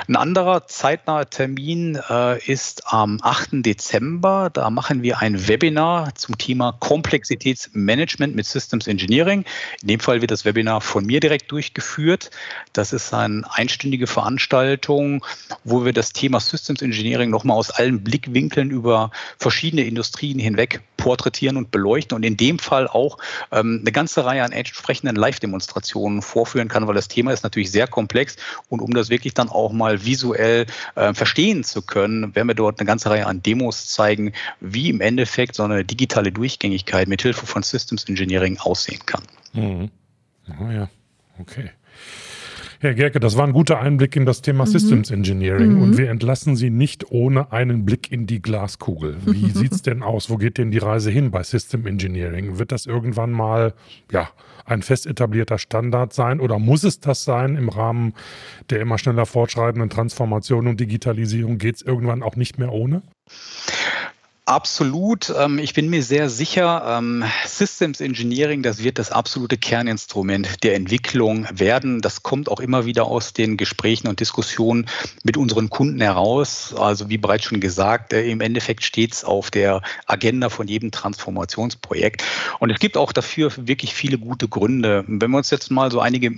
Ein 0.07 0.15
anderer 0.15 0.67
zeitnaher 0.67 1.29
Termin 1.29 1.99
äh, 2.09 2.43
ist 2.51 2.83
am 2.91 3.19
8. 3.21 3.49
Dezember. 3.65 4.49
Da 4.51 4.69
machen 4.69 5.03
wir 5.03 5.19
ein 5.19 5.47
Webinar 5.47 6.15
zum 6.15 6.37
Thema 6.37 6.73
Komplexitätsmanagement 6.79 8.35
mit 8.35 8.45
Systems 8.45 8.87
Engineering. 8.87 9.10
In 9.11 9.45
dem 9.83 9.99
Fall 9.99 10.21
wird 10.21 10.31
das 10.31 10.45
Webinar 10.45 10.79
von 10.79 11.05
mir 11.05 11.19
direkt 11.19 11.51
durchgeführt. 11.51 12.31
Das 12.71 12.93
ist 12.93 13.13
eine 13.13 13.43
einstündige 13.51 14.07
Veranstaltung, 14.07 15.25
wo 15.65 15.83
wir 15.83 15.91
das 15.91 16.13
Thema 16.13 16.39
Systems 16.39 16.81
Engineering 16.81 17.29
nochmal 17.29 17.57
aus 17.57 17.71
allen 17.71 18.03
Blickwinkeln 18.03 18.71
über 18.71 19.11
verschiedene 19.37 19.83
Industrien 19.83 20.39
hinweg 20.39 20.81
porträtieren 20.95 21.57
und 21.57 21.71
beleuchten 21.71 22.15
und 22.15 22.23
in 22.23 22.37
dem 22.37 22.59
Fall 22.59 22.87
auch 22.87 23.17
ähm, 23.51 23.79
eine 23.81 23.91
ganze 23.91 24.23
Reihe 24.23 24.43
an 24.43 24.51
entsprechenden 24.51 25.15
Live-Demonstrationen 25.15 26.21
vorführen 26.21 26.67
kann, 26.67 26.87
weil 26.87 26.93
das 26.95 27.07
Thema 27.07 27.33
ist 27.33 27.43
natürlich 27.43 27.71
sehr 27.71 27.87
komplex 27.87 28.37
und 28.69 28.81
um 28.81 28.93
das 28.93 29.09
wirklich 29.09 29.33
dann 29.33 29.49
auch 29.49 29.71
mal 29.73 30.05
visuell 30.05 30.67
äh, 30.95 31.13
verstehen 31.13 31.63
zu 31.63 31.81
können, 31.81 32.35
werden 32.35 32.47
wir 32.47 32.55
dort 32.55 32.79
eine 32.79 32.85
ganze 32.85 33.09
Reihe 33.09 33.25
an 33.25 33.41
Demos 33.41 33.87
zeigen, 33.87 34.33
wie 34.59 34.89
im 34.89 35.01
Endeffekt 35.01 35.55
so 35.55 35.63
eine 35.63 35.83
digitale 35.83 36.31
Durchgängigkeit 36.31 37.07
mit 37.07 37.23
Hilfe 37.23 37.45
von 37.47 37.63
Systems 37.63 38.05
Engineering 38.05 38.59
aussehen 38.59 39.00
kann. 39.05 39.23
Mhm. 39.53 39.89
Oh 40.59 40.69
ja, 40.71 40.89
okay. 41.39 41.71
Herr 42.81 42.95
Gerke, 42.95 43.19
das 43.19 43.37
war 43.37 43.45
ein 43.45 43.53
guter 43.53 43.79
Einblick 43.79 44.15
in 44.15 44.25
das 44.25 44.41
Thema 44.41 44.65
mhm. 44.65 44.69
Systems 44.69 45.11
Engineering 45.11 45.73
mhm. 45.73 45.81
und 45.83 45.97
wir 45.99 46.09
entlassen 46.09 46.55
Sie 46.55 46.71
nicht 46.71 47.11
ohne 47.11 47.51
einen 47.51 47.85
Blick 47.85 48.11
in 48.11 48.25
die 48.25 48.41
Glaskugel. 48.41 49.17
Wie 49.23 49.51
sieht 49.53 49.71
es 49.71 49.83
denn 49.83 50.01
aus? 50.01 50.31
Wo 50.31 50.37
geht 50.37 50.57
denn 50.57 50.71
die 50.71 50.79
Reise 50.79 51.11
hin 51.11 51.29
bei 51.29 51.43
System 51.43 51.85
Engineering? 51.85 52.57
Wird 52.57 52.71
das 52.71 52.87
irgendwann 52.87 53.33
mal, 53.33 53.75
ja, 54.11 54.29
ein 54.65 54.81
fest 54.81 55.05
etablierter 55.05 55.59
Standard 55.59 56.11
sein 56.13 56.39
oder 56.39 56.57
muss 56.57 56.83
es 56.83 56.99
das 56.99 57.23
sein 57.23 57.55
im 57.55 57.69
Rahmen 57.69 58.13
der 58.71 58.81
immer 58.81 58.97
schneller 58.97 59.27
fortschreitenden 59.27 59.91
Transformation 59.91 60.67
und 60.67 60.79
Digitalisierung? 60.79 61.59
Geht 61.59 61.75
es 61.75 61.81
irgendwann 61.83 62.23
auch 62.23 62.35
nicht 62.35 62.57
mehr 62.57 62.71
ohne? 62.71 63.03
Absolut. 64.47 65.31
Ähm, 65.37 65.59
ich 65.59 65.75
bin 65.75 65.87
mir 65.87 66.01
sehr 66.01 66.27
sicher, 66.27 66.83
ähm, 66.97 67.23
Systems 67.45 68.01
Engineering, 68.01 68.63
das 68.63 68.83
wird 68.83 68.97
das 68.97 69.11
absolute 69.11 69.55
Kerninstrument 69.55 70.63
der 70.63 70.73
Entwicklung 70.73 71.47
werden. 71.51 72.01
Das 72.01 72.23
kommt 72.23 72.49
auch 72.49 72.59
immer 72.59 72.87
wieder 72.87 73.05
aus 73.05 73.33
den 73.33 73.55
Gesprächen 73.55 74.07
und 74.07 74.19
Diskussionen 74.19 74.87
mit 75.23 75.37
unseren 75.37 75.69
Kunden 75.69 76.01
heraus. 76.01 76.73
Also 76.75 77.07
wie 77.07 77.19
bereits 77.19 77.45
schon 77.45 77.59
gesagt, 77.59 78.13
äh, 78.13 78.23
im 78.31 78.41
Endeffekt 78.41 78.83
steht 78.83 79.13
es 79.13 79.23
auf 79.23 79.51
der 79.51 79.83
Agenda 80.07 80.49
von 80.49 80.67
jedem 80.67 80.89
Transformationsprojekt. 80.89 82.23
Und 82.57 82.71
es 82.71 82.79
gibt 82.79 82.97
auch 82.97 83.11
dafür 83.11 83.51
wirklich 83.55 83.93
viele 83.93 84.17
gute 84.17 84.47
Gründe. 84.47 85.05
Wenn 85.07 85.29
wir 85.29 85.37
uns 85.37 85.51
jetzt 85.51 85.69
mal 85.69 85.91
so 85.91 85.99
einige 85.99 86.31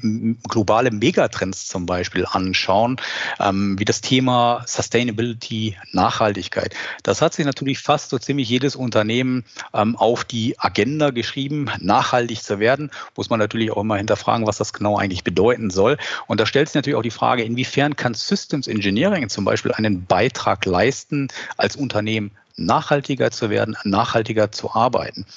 globale 0.50 0.92
Megatrends 0.92 1.68
zum 1.70 1.86
Beispiel 1.86 2.26
anschauen, 2.30 2.98
ähm, 3.40 3.80
wie 3.80 3.86
das 3.86 4.02
Thema 4.02 4.64
Sustainability, 4.68 5.78
Nachhaltigkeit, 5.94 6.76
das 7.04 7.22
hat 7.22 7.34
sich 7.34 7.46
natürlich 7.46 7.80
fast 7.80 7.93
fast 7.94 8.10
so 8.10 8.18
ziemlich 8.18 8.50
jedes 8.50 8.76
Unternehmen 8.76 9.46
ähm, 9.72 9.96
auf 9.96 10.24
die 10.24 10.60
Agenda 10.60 11.12
geschrieben, 11.12 11.70
nachhaltig 11.80 12.42
zu 12.42 12.58
werden. 12.58 12.90
Muss 13.16 13.30
man 13.30 13.38
natürlich 13.38 13.70
auch 13.70 13.82
immer 13.82 13.98
hinterfragen, 13.98 14.48
was 14.48 14.58
das 14.58 14.74
genau 14.74 14.98
eigentlich 14.98 15.24
bedeuten 15.24 15.70
soll. 15.70 16.00
Und 16.26 16.40
da 16.40 16.48
stellt 16.48 16.70
sich 16.70 16.74
natürlich 16.74 16.98
auch 16.98 17.04
die 17.04 17.12
Frage, 17.12 17.44
inwiefern 17.44 17.96
kann 17.96 18.16
Systems 18.16 18.68
Engineering 18.68 19.30
zum 19.30 19.46
Beispiel 19.46 19.74
einen 19.74 20.08
Beitrag 20.08 20.66
leisten, 20.66 21.28
als 21.56 21.76
Unternehmen 21.76 22.32
nachhaltiger 22.58 23.30
zu 23.30 23.52
werden, 23.52 23.78
nachhaltiger 23.84 24.52
zu 24.52 24.74
arbeiten. 24.74 25.28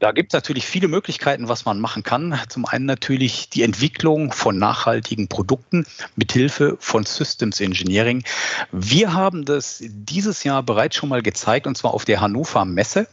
Da 0.00 0.12
gibt 0.12 0.32
es 0.32 0.34
natürlich 0.34 0.66
viele 0.66 0.88
Möglichkeiten, 0.88 1.48
was 1.48 1.66
man 1.66 1.78
machen 1.78 2.02
kann. 2.02 2.38
Zum 2.48 2.64
einen 2.64 2.86
natürlich 2.86 3.50
die 3.50 3.62
Entwicklung 3.62 4.32
von 4.32 4.58
nachhaltigen 4.58 5.28
Produkten 5.28 5.86
mit 6.16 6.32
Hilfe 6.32 6.78
von 6.80 7.04
Systems 7.04 7.60
Engineering. 7.60 8.24
Wir 8.72 9.12
haben 9.12 9.44
das 9.44 9.82
dieses 9.82 10.42
Jahr 10.42 10.62
bereits 10.62 10.96
schon 10.96 11.10
mal 11.10 11.22
gezeigt, 11.22 11.66
und 11.66 11.76
zwar 11.76 11.92
auf 11.92 12.06
der 12.06 12.22
Hannover 12.22 12.64
Messe 12.64 13.08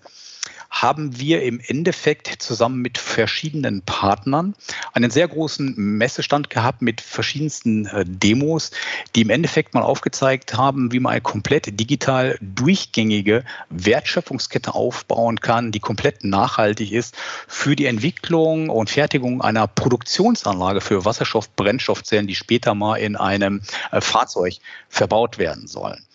haben 0.69 1.19
wir 1.19 1.43
im 1.43 1.59
Endeffekt 1.59 2.41
zusammen 2.41 2.81
mit 2.81 2.97
verschiedenen 2.97 3.81
Partnern 3.81 4.55
einen 4.93 5.09
sehr 5.09 5.27
großen 5.27 5.73
Messestand 5.75 6.49
gehabt 6.49 6.81
mit 6.81 7.01
verschiedensten 7.01 7.85
äh, 7.87 8.05
Demos, 8.07 8.71
die 9.15 9.21
im 9.21 9.29
Endeffekt 9.29 9.73
mal 9.73 9.83
aufgezeigt 9.83 10.55
haben, 10.55 10.91
wie 10.91 10.99
man 10.99 11.13
eine 11.13 11.21
komplett 11.21 11.79
digital 11.79 12.37
durchgängige 12.41 13.43
Wertschöpfungskette 13.69 14.75
aufbauen 14.75 15.39
kann, 15.39 15.71
die 15.71 15.79
komplett 15.79 16.23
nachhaltig 16.23 16.91
ist 16.91 17.15
für 17.47 17.75
die 17.75 17.85
Entwicklung 17.85 18.69
und 18.69 18.89
Fertigung 18.89 19.41
einer 19.41 19.67
Produktionsanlage 19.67 20.81
für 20.81 21.05
Wasserstoff-Brennstoffzellen, 21.05 22.27
die 22.27 22.35
später 22.35 22.75
mal 22.75 22.97
in 22.97 23.15
einem 23.15 23.61
äh, 23.91 24.01
Fahrzeug 24.01 24.55
verbaut 24.89 25.37
werden 25.37 25.67
sollen. 25.67 26.07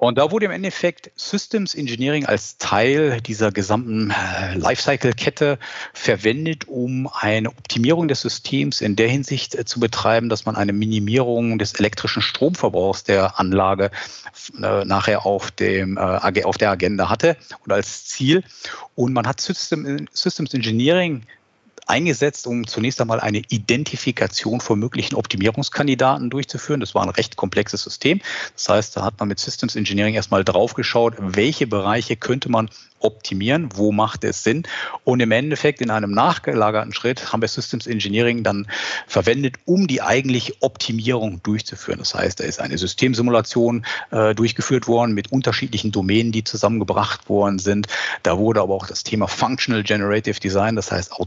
Und 0.00 0.16
da 0.16 0.30
wurde 0.30 0.46
im 0.46 0.50
Endeffekt 0.50 1.10
Systems 1.14 1.74
Engineering 1.74 2.24
als 2.24 2.56
Teil 2.56 3.20
dieser 3.20 3.52
gesamten 3.52 4.10
äh, 4.10 4.54
Lifecycle-Kette 4.54 5.58
verwendet, 5.92 6.66
um 6.68 7.06
eine 7.12 7.50
Optimierung 7.50 8.08
des 8.08 8.22
Systems 8.22 8.80
in 8.80 8.96
der 8.96 9.08
Hinsicht 9.08 9.54
äh, 9.54 9.66
zu 9.66 9.78
betreiben, 9.78 10.30
dass 10.30 10.46
man 10.46 10.56
eine 10.56 10.72
Minimierung 10.72 11.58
des 11.58 11.74
elektrischen 11.74 12.22
Stromverbrauchs 12.22 13.04
der 13.04 13.38
Anlage 13.38 13.90
äh, 14.62 14.86
nachher 14.86 15.26
auf, 15.26 15.50
dem, 15.50 15.98
auf 15.98 16.56
der 16.56 16.70
Agenda 16.70 17.10
hatte 17.10 17.36
und 17.66 17.70
als 17.70 18.06
Ziel. 18.06 18.42
Und 18.94 19.12
man 19.12 19.26
hat 19.26 19.42
System, 19.42 20.08
Systems 20.14 20.54
Engineering 20.54 21.26
eingesetzt, 21.90 22.46
um 22.46 22.66
zunächst 22.66 23.00
einmal 23.00 23.20
eine 23.20 23.42
Identifikation 23.48 24.60
von 24.60 24.78
möglichen 24.78 25.16
Optimierungskandidaten 25.16 26.30
durchzuführen. 26.30 26.80
Das 26.80 26.94
war 26.94 27.02
ein 27.02 27.10
recht 27.10 27.36
komplexes 27.36 27.82
System. 27.82 28.20
Das 28.54 28.68
heißt, 28.68 28.96
da 28.96 29.04
hat 29.04 29.18
man 29.18 29.28
mit 29.28 29.38
Systems 29.38 29.76
Engineering 29.76 30.14
erstmal 30.14 30.44
draufgeschaut, 30.44 31.14
welche 31.18 31.66
Bereiche 31.66 32.16
könnte 32.16 32.50
man 32.50 32.70
optimieren, 33.00 33.70
wo 33.74 33.92
macht 33.92 34.24
es 34.24 34.42
Sinn. 34.44 34.64
Und 35.04 35.20
im 35.20 35.32
Endeffekt 35.32 35.80
in 35.80 35.90
einem 35.90 36.12
nachgelagerten 36.12 36.92
Schritt 36.92 37.32
haben 37.32 37.40
wir 37.40 37.48
Systems 37.48 37.86
Engineering 37.86 38.42
dann 38.44 38.68
verwendet, 39.06 39.56
um 39.64 39.86
die 39.86 40.02
eigentliche 40.02 40.54
Optimierung 40.60 41.42
durchzuführen. 41.42 41.98
Das 41.98 42.14
heißt, 42.14 42.40
da 42.40 42.44
ist 42.44 42.60
eine 42.60 42.78
Systemsimulation 42.78 43.84
äh, 44.10 44.34
durchgeführt 44.34 44.86
worden 44.86 45.14
mit 45.14 45.32
unterschiedlichen 45.32 45.92
Domänen, 45.92 46.32
die 46.32 46.44
zusammengebracht 46.44 47.28
worden 47.28 47.58
sind. 47.58 47.88
Da 48.22 48.38
wurde 48.38 48.60
aber 48.60 48.74
auch 48.74 48.86
das 48.86 49.02
Thema 49.02 49.26
Functional 49.26 49.82
Generative 49.82 50.38
Design, 50.38 50.76
das 50.76 50.92
heißt 50.92 51.18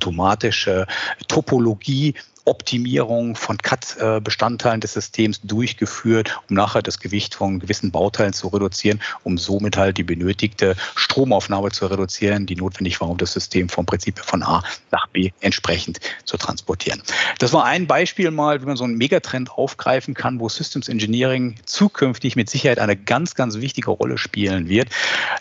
automatische 0.54 0.86
Topologie 1.28 2.14
Optimierung 2.46 3.38
von 3.38 3.58
CAD-Bestandteilen 3.58 4.82
des 4.82 4.92
Systems 4.92 5.40
durchgeführt, 5.44 6.38
um 6.50 6.58
nachher 6.58 6.82
das 6.82 7.00
Gewicht 7.00 7.36
von 7.36 7.60
gewissen 7.60 7.90
Bauteilen 7.90 8.34
zu 8.34 8.50
reduzieren, 8.50 9.02
um 9.24 9.38
somit 9.38 9.78
halt 9.78 9.98
die 9.98 10.04
benötigte 10.04 10.76
Stromaufnahme 10.96 11.72
zu 11.72 11.86
reduzieren, 11.88 12.46
die 12.46 12.58
notwendig 12.58 13.00
war, 13.00 13.10
um 13.10 13.18
das 13.18 13.32
System 13.32 13.70
vom 13.70 13.86
Prinzip 13.86 14.20
von 14.20 14.44
A 14.44 14.62
nach 14.92 15.08
B 15.08 15.32
entsprechend 15.40 16.02
zu 16.26 16.36
transportieren. 16.36 17.02
Das 17.40 17.54
war 17.54 17.64
ein 17.64 17.88
Beispiel 17.88 18.30
mal, 18.30 18.62
wie 18.62 18.66
man 18.66 18.76
so 18.76 18.84
einen 18.84 18.98
Megatrend 18.98 19.50
aufgreifen 19.52 20.14
kann, 20.14 20.42
wo 20.42 20.50
Systems 20.50 20.90
Engineering 20.90 21.56
zukünftig 21.64 22.36
mit 22.36 22.50
Sicherheit 22.50 22.80
eine 22.80 22.98
ganz, 22.98 23.36
ganz 23.36 23.60
wichtige 23.60 23.92
Rolle 23.92 24.18
spielen 24.18 24.68
wird. 24.68 24.90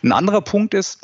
Ein 0.05 0.13
anderer 0.13 0.41
Punkt 0.41 0.73
ist, 0.73 1.01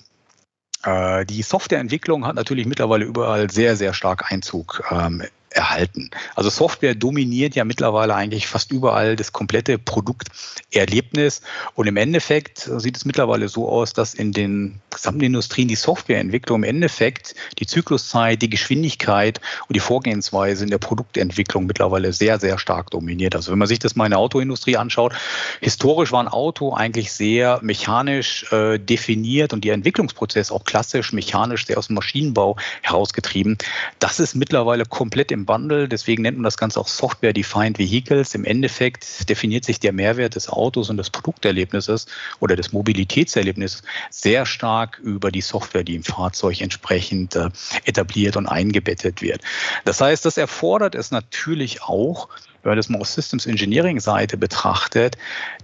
die 0.85 1.43
Softwareentwicklung 1.43 2.25
hat 2.27 2.37
natürlich 2.37 2.67
mittlerweile 2.67 3.05
überall 3.05 3.51
sehr, 3.51 3.77
sehr 3.77 3.93
stark 3.93 4.31
Einzug 4.31 4.83
ähm, 4.91 5.23
erhalten. 5.51 6.11
Also 6.35 6.51
Software 6.51 6.95
dominiert 6.95 7.55
ja 7.55 7.65
mittlerweile 7.65 8.15
eigentlich 8.15 8.47
fast 8.47 8.73
überall 8.73 9.17
das 9.17 9.33
komplette 9.33 9.79
Produkterlebnis. 9.79 11.41
Und 11.75 11.87
im 11.87 11.97
Endeffekt 11.97 12.71
sieht 12.77 12.97
es 12.97 13.05
mittlerweile 13.05 13.49
so 13.49 13.69
aus, 13.69 13.93
dass 13.93 14.15
in 14.15 14.33
den 14.33 14.81
gesamten 14.91 15.23
Industrien 15.23 15.69
die 15.69 15.77
Softwareentwicklung 15.77 16.63
im 16.63 16.69
Endeffekt 16.69 17.35
die 17.59 17.67
Zykluszeit, 17.67 18.43
die 18.43 18.51
Geschwindigkeit 18.51 19.41
und 19.69 19.77
die 19.77 19.81
Vorgehensweise 19.81 20.65
in 20.65 20.71
der 20.71 20.79
Produktentwicklung 20.79 21.67
mittlerweile 21.67 22.13
sehr, 22.13 22.39
sehr 22.39 22.59
stark 22.59 22.91
dominiert. 22.91 23.35
Also 23.35 23.53
wenn 23.53 23.59
man 23.59 23.69
sich 23.69 23.79
das 23.79 23.97
mal 23.97 24.07
in 24.07 24.11
der 24.11 24.19
Autoindustrie 24.19 24.77
anschaut, 24.77 25.15
historisch 25.61 26.13
war 26.13 26.23
ein 26.23 26.29
Auto 26.29 26.75
eigentlich 26.75 27.13
sehr 27.13 27.61
mechanisch 27.63 28.51
äh, 28.53 28.79
definiert 28.79 29.53
und 29.53 29.65
der 29.65 29.75
Entwicklungsprozess 29.75 30.51
auch 30.51 30.65
klassisch 30.65 31.13
mechanisch 31.13 31.67
sehr 31.67 31.79
aus 31.79 31.89
dem 31.89 31.95
Maschinenbau 31.95 32.57
herausgetrieben. 32.83 33.59
Das 33.99 34.21
ist 34.21 34.35
mittlerweile 34.35 34.85
komplett 34.85 35.33
im 35.33 35.38
Bundle. 35.45 35.89
Deswegen 35.89 36.23
nennt 36.23 36.37
man 36.37 36.45
das 36.45 36.57
Ganze 36.57 36.81
auch 36.81 36.89
Software-Defined 36.89 37.79
Vehicles. 37.79 38.35
Im 38.35 38.45
Endeffekt 38.45 39.29
definiert 39.29 39.65
sich 39.65 39.81
der 39.81 39.93
Mehrwert 39.93 40.35
des 40.35 40.49
Autos 40.49 40.91
und 40.91 40.97
des 40.97 41.11
Produkterlebnisses 41.11 42.07
oder 42.41 42.57
des 42.57 42.73
Mobilitätserlebnisses 42.73 43.83
sehr 44.11 44.47
stark 44.47 44.99
über 44.99 45.31
die 45.31 45.41
Software, 45.41 45.85
die 45.85 45.97
im 45.97 46.05
Fahrzeug 46.05 46.61
entsprechend 46.61 47.37
äh, 47.37 47.51
etabliert 47.85 48.37
und 48.37 48.47
eingebettet 48.47 49.23
wird. 49.23 49.43
Das 49.85 50.01
heißt, 50.01 50.25
das 50.25 50.37
erfordert 50.37 50.95
es 50.95 51.11
natürlich 51.11 51.83
auch, 51.83 52.29
wenn 52.63 52.71
man 52.71 52.77
das 52.77 52.89
mal 52.89 53.01
aus 53.01 53.15
Systems 53.15 53.47
Engineering 53.47 54.01
Seite 54.01 54.37
betrachtet, 54.37 55.17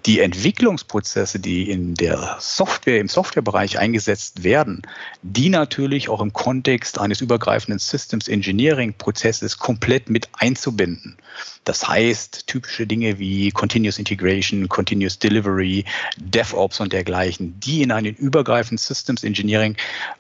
die 0.07 0.21
Entwicklungsprozesse, 0.21 1.39
die 1.39 1.71
in 1.71 1.95
der 1.95 2.37
Software, 2.41 3.01
im 3.01 3.09
Softwarebereich 3.09 3.79
eingesetzt 3.79 4.45
werden, 4.45 4.83
die 5.23 5.49
natürlich 5.49 6.09
auch 6.09 6.21
im 6.21 6.33
Kontext 6.33 6.99
eines 6.99 7.21
übergreifenden 7.21 7.79
Systems 7.79 8.29
Engineering 8.29 8.95
Prozesses 8.97 9.59
komplett 9.59 10.09
mit 10.09 10.29
einzubinden. 10.33 11.17
Das 11.65 11.89
heißt, 11.89 12.47
typische 12.47 12.87
Dinge 12.87 13.19
wie 13.19 13.51
Continuous 13.51 13.99
Integration, 13.99 14.69
Continuous 14.69 15.19
Delivery, 15.19 15.85
DevOps 16.19 16.81
und 16.81 16.93
dergleichen, 16.93 17.59
die 17.59 17.83
in 17.83 17.91
einen 17.91 18.15
übergreifenden 18.15 18.79
Systems 18.79 19.25
Engineering 19.25 19.77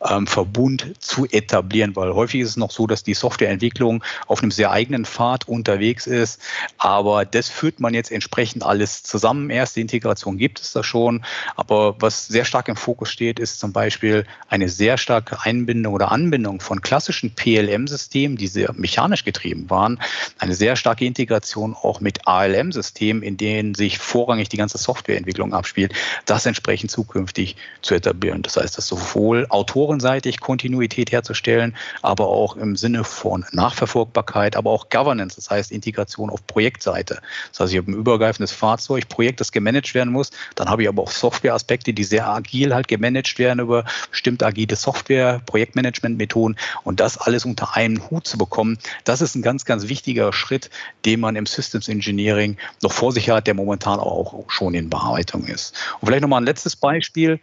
ähm, 0.08 0.26
Verbund 0.26 0.94
zu 0.98 1.26
etablieren, 1.26 1.94
weil 1.96 2.14
häufig 2.14 2.40
ist 2.40 2.50
es 2.50 2.56
noch 2.56 2.70
so, 2.70 2.86
dass 2.86 3.02
die 3.02 3.14
Softwareentwicklung 3.14 4.02
auf 4.26 4.42
einem 4.42 4.50
sehr 4.50 4.70
eigenen 4.70 5.04
Pfad 5.04 5.46
unterwegs 5.46 6.06
ist, 6.06 6.40
aber 6.78 7.24
das 7.24 7.48
führt 7.48 7.80
man 7.80 7.94
jetzt 7.94 8.10
entsprechend 8.10 8.62
alles 8.62 9.02
zusammen. 9.02 9.50
Erste 9.50 9.80
Integration 9.80 10.38
gibt 10.38 10.60
es 10.60 10.72
da 10.72 10.82
schon, 10.82 11.24
aber 11.56 12.00
was 12.00 12.26
sehr 12.26 12.44
stark 12.44 12.68
im 12.68 12.76
Fokus 12.76 13.10
steht, 13.10 13.38
ist 13.38 13.60
zum 13.60 13.72
Beispiel 13.72 14.26
eine 14.48 14.68
sehr 14.68 14.98
starke 14.98 15.40
Einbindung 15.42 15.94
oder 15.94 16.12
Anbindung 16.12 16.60
von 16.60 16.80
klassischen 16.80 17.34
PLM-Systemen, 17.34 18.36
die 18.36 18.46
sehr 18.46 18.72
mechanisch 18.74 19.24
getrieben 19.24 19.70
waren, 19.70 20.00
eine 20.38 20.54
sehr 20.54 20.76
starke 20.76 21.04
Integration 21.04 21.74
auch 21.74 22.00
mit 22.00 22.26
ALM-Systemen, 22.26 23.22
in 23.22 23.36
denen 23.36 23.74
sich 23.74 23.98
vorrangig 23.98 24.48
die 24.48 24.56
ganze 24.56 24.78
Softwareentwicklung 24.78 25.54
abspielt, 25.54 25.94
das 26.26 26.46
entsprechend 26.46 26.90
zukünftig 26.90 27.56
zu 27.82 27.94
etablieren. 27.94 28.42
Das 28.42 28.56
heißt, 28.56 28.76
das 28.76 28.86
sowohl 28.86 29.46
autorenseitig 29.48 30.40
Kontinuität 30.40 31.12
herzustellen, 31.12 31.76
aber 32.02 32.28
auch 32.28 32.56
im 32.56 32.76
Sinne 32.76 33.04
von 33.04 33.44
Nachverfolgbarkeit, 33.52 34.56
aber 34.56 34.70
auch 34.70 34.88
Governance, 34.88 35.36
das 35.36 35.50
heißt 35.50 35.72
Integration 35.72 36.30
auf 36.30 36.46
Projektseite. 36.54 37.20
Das 37.50 37.58
heißt, 37.58 37.72
ich 37.72 37.78
habe 37.78 37.90
ein 37.90 37.94
übergreifendes 37.94 38.52
Fahrzeug, 38.52 39.08
Projekt, 39.08 39.40
das 39.40 39.50
gemanagt 39.50 39.92
werden 39.92 40.12
muss. 40.12 40.30
Dann 40.54 40.68
habe 40.68 40.82
ich 40.82 40.88
aber 40.88 41.02
auch 41.02 41.10
Softwareaspekte, 41.10 41.92
die 41.92 42.04
sehr 42.04 42.28
agil 42.28 42.72
halt 42.72 42.86
gemanagt 42.86 43.40
werden 43.40 43.58
über 43.58 43.84
bestimmte 44.08 44.46
agile 44.46 44.76
Software, 44.76 45.40
Projektmanagement-Methoden 45.46 46.56
und 46.84 47.00
das 47.00 47.18
alles 47.18 47.44
unter 47.44 47.74
einen 47.74 48.08
Hut 48.08 48.28
zu 48.28 48.38
bekommen. 48.38 48.78
Das 49.02 49.20
ist 49.20 49.34
ein 49.34 49.42
ganz, 49.42 49.64
ganz 49.64 49.88
wichtiger 49.88 50.32
Schritt, 50.32 50.70
den 51.04 51.18
man 51.18 51.34
im 51.34 51.46
Systems 51.46 51.88
Engineering 51.88 52.56
noch 52.82 52.92
vor 52.92 53.10
sich 53.10 53.28
hat, 53.30 53.48
der 53.48 53.54
momentan 53.54 53.98
auch 53.98 54.48
schon 54.48 54.74
in 54.74 54.90
Bearbeitung 54.90 55.44
ist. 55.46 55.74
Und 56.00 56.06
vielleicht 56.06 56.22
nochmal 56.22 56.40
ein 56.40 56.46
letztes 56.46 56.76
Beispiel. 56.76 57.40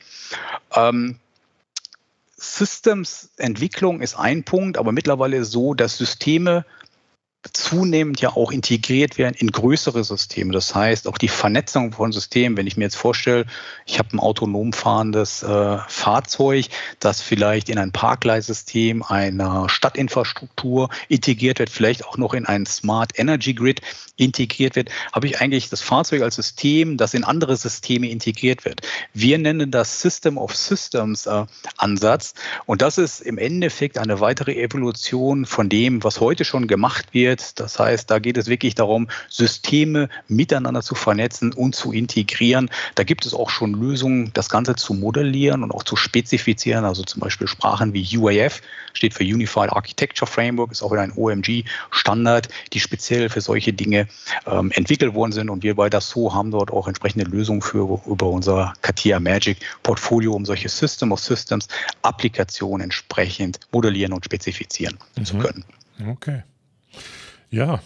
Ähm, 0.73 1.17
Systems-Entwicklung 2.37 4.01
ist 4.01 4.15
ein 4.15 4.43
Punkt, 4.43 4.77
aber 4.77 4.93
mittlerweile 4.93 5.43
so, 5.43 5.73
dass 5.73 5.97
Systeme 5.97 6.65
zunehmend 7.53 8.21
ja 8.21 8.35
auch 8.35 8.51
integriert 8.51 9.17
werden 9.17 9.35
in 9.37 9.51
größere 9.51 10.03
Systeme. 10.03 10.53
Das 10.53 10.75
heißt, 10.75 11.07
auch 11.07 11.17
die 11.17 11.27
Vernetzung 11.27 11.91
von 11.91 12.11
Systemen, 12.11 12.55
wenn 12.55 12.67
ich 12.67 12.77
mir 12.77 12.83
jetzt 12.83 12.95
vorstelle, 12.95 13.45
ich 13.87 13.97
habe 13.97 14.09
ein 14.15 14.19
autonom 14.19 14.73
fahrendes 14.73 15.41
äh, 15.41 15.77
Fahrzeug, 15.87 16.67
das 16.99 17.21
vielleicht 17.21 17.69
in 17.69 17.79
ein 17.79 17.91
Parkleitsystem 17.91 19.01
einer 19.01 19.69
Stadtinfrastruktur 19.69 20.89
integriert 21.07 21.57
wird, 21.57 21.71
vielleicht 21.71 22.05
auch 22.05 22.17
noch 22.17 22.35
in 22.35 22.45
ein 22.45 22.65
Smart 22.67 23.17
Energy 23.17 23.53
Grid 23.53 23.81
integriert 24.17 24.75
wird, 24.75 24.89
habe 25.11 25.25
ich 25.25 25.41
eigentlich 25.41 25.69
das 25.69 25.81
Fahrzeug 25.81 26.21
als 26.21 26.35
System, 26.35 26.97
das 26.97 27.15
in 27.15 27.23
andere 27.23 27.57
Systeme 27.57 28.09
integriert 28.09 28.65
wird. 28.65 28.81
Wir 29.13 29.39
nennen 29.39 29.71
das 29.71 29.99
System 29.99 30.37
of 30.37 30.55
Systems 30.55 31.25
äh, 31.25 31.45
Ansatz 31.77 32.35
und 32.67 32.83
das 32.83 32.99
ist 32.99 33.21
im 33.21 33.39
Endeffekt 33.39 33.97
eine 33.97 34.19
weitere 34.19 34.61
Evolution 34.61 35.47
von 35.47 35.69
dem, 35.69 36.03
was 36.03 36.19
heute 36.19 36.45
schon 36.45 36.67
gemacht 36.67 37.07
wird 37.13 37.30
wird. 37.31 37.59
Das 37.59 37.79
heißt, 37.79 38.09
da 38.11 38.19
geht 38.19 38.37
es 38.37 38.47
wirklich 38.47 38.75
darum, 38.75 39.07
Systeme 39.29 40.09
miteinander 40.27 40.81
zu 40.81 40.95
vernetzen 40.95 41.53
und 41.53 41.75
zu 41.75 41.91
integrieren. 41.91 42.69
Da 42.95 43.03
gibt 43.03 43.25
es 43.25 43.33
auch 43.33 43.49
schon 43.49 43.73
Lösungen, 43.73 44.31
das 44.33 44.49
Ganze 44.49 44.75
zu 44.75 44.93
modellieren 44.93 45.63
und 45.63 45.71
auch 45.71 45.83
zu 45.83 45.95
spezifizieren. 45.95 46.85
Also 46.85 47.03
zum 47.03 47.21
Beispiel 47.21 47.47
Sprachen 47.47 47.93
wie 47.93 48.17
UAF, 48.17 48.61
steht 48.93 49.13
für 49.13 49.23
Unified 49.23 49.71
Architecture 49.71 50.29
Framework, 50.29 50.71
ist 50.71 50.83
auch 50.83 50.91
wieder 50.91 51.01
ein 51.01 51.13
OMG-Standard, 51.15 52.49
die 52.73 52.79
speziell 52.79 53.29
für 53.29 53.41
solche 53.41 53.73
Dinge 53.73 54.07
ähm, 54.45 54.71
entwickelt 54.71 55.13
worden 55.13 55.31
sind. 55.31 55.49
Und 55.49 55.63
wir 55.63 55.75
bei 55.75 55.89
Dassault 55.89 56.33
haben 56.33 56.51
dort 56.51 56.71
auch 56.71 56.87
entsprechende 56.87 57.25
Lösungen 57.25 57.61
für 57.61 58.01
über 58.05 58.29
unser 58.29 58.73
Katia 58.81 59.19
Magic 59.19 59.57
Portfolio, 59.83 60.33
um 60.33 60.45
solche 60.45 60.69
System 60.69 61.11
of 61.11 61.19
Systems 61.19 61.67
Applikationen 62.01 62.83
entsprechend 62.83 63.59
modellieren 63.71 64.13
und 64.13 64.25
spezifizieren 64.25 64.97
mhm. 65.17 65.25
zu 65.25 65.37
können. 65.37 65.63
Okay. 66.09 66.43
Ja, 67.51 67.81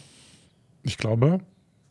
ich 0.84 0.98
glaube, 0.98 1.40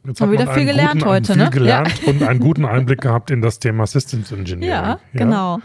jetzt 0.06 0.20
haben 0.20 0.30
wir 0.30 0.38
wieder 0.38 0.54
viel 0.54 0.64
gelernt 0.64 1.00
guten, 1.00 1.06
heute, 1.06 1.32
viel 1.34 1.42
ne? 1.42 1.50
gelernt 1.50 2.02
ja. 2.02 2.08
und 2.08 2.22
einen 2.22 2.40
guten 2.48 2.64
Einblick 2.64 3.00
gehabt 3.00 3.32
in 3.32 3.42
das 3.42 3.58
Thema 3.58 3.86
Systems 3.86 4.30
Engineering. 4.30 4.70
Ja, 4.70 4.88
ja. 4.90 4.98
genau. 5.12 5.58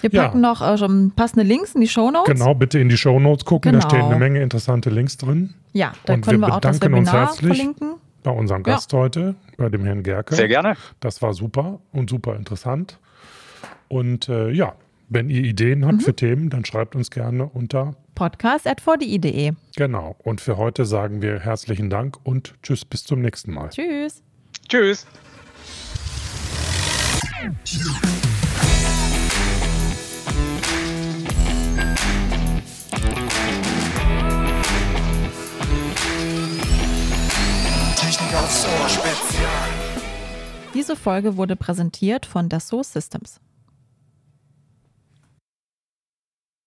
Wir 0.00 0.10
packen 0.10 0.42
ja. 0.42 0.48
noch 0.48 0.60
äh, 0.60 0.78
schon 0.78 1.12
passende 1.16 1.44
Links 1.44 1.74
in 1.74 1.80
die 1.80 1.88
Show 1.88 2.10
Notes. 2.10 2.32
Genau, 2.32 2.54
bitte 2.54 2.78
in 2.78 2.88
die 2.88 2.96
Show 2.96 3.18
Notes 3.18 3.44
gucken, 3.44 3.72
genau. 3.72 3.82
da 3.82 3.90
stehen 3.90 4.04
eine 4.04 4.16
Menge 4.16 4.42
interessante 4.42 4.90
Links 4.90 5.16
drin. 5.16 5.54
Ja, 5.72 5.92
da 6.04 6.16
können 6.18 6.40
wir, 6.40 6.48
wir 6.48 6.54
auch 6.54 6.60
das 6.60 6.80
Webinar 6.80 7.34
verlinken. 7.34 7.94
Bei 8.22 8.30
unserem 8.30 8.62
Gast 8.62 8.92
ja. 8.92 8.98
heute, 9.00 9.34
bei 9.56 9.68
dem 9.68 9.84
Herrn 9.84 10.02
Gerke. 10.02 10.34
Sehr 10.34 10.48
gerne. 10.48 10.76
Das 11.00 11.20
war 11.20 11.34
super 11.34 11.80
und 11.92 12.10
super 12.10 12.36
interessant. 12.36 12.98
Und 13.88 14.28
äh, 14.28 14.50
ja, 14.50 14.74
wenn 15.08 15.28
ihr 15.28 15.42
Ideen 15.42 15.84
habt 15.84 15.98
mhm. 15.98 16.00
für 16.00 16.16
Themen, 16.16 16.50
dann 16.50 16.64
schreibt 16.64 16.96
uns 16.96 17.10
gerne 17.10 17.46
unter 17.46 17.94
podcast.vdi.de. 18.14 19.52
Genau. 19.76 20.16
Und 20.18 20.40
für 20.40 20.56
heute 20.56 20.84
sagen 20.84 21.20
wir 21.20 21.40
herzlichen 21.40 21.90
Dank 21.90 22.18
und 22.24 22.54
tschüss, 22.62 22.84
bis 22.84 23.04
zum 23.04 23.20
nächsten 23.20 23.52
Mal. 23.52 23.68
Tschüss. 23.70 24.22
Tschüss. 24.68 25.06
Technik 37.96 38.34
aufs 38.34 38.66
Spezial. 38.88 39.94
Diese 40.72 40.96
Folge 40.96 41.36
wurde 41.36 41.56
präsentiert 41.56 42.26
von 42.26 42.48
Dassault 42.48 42.86
Systems. 42.86 43.40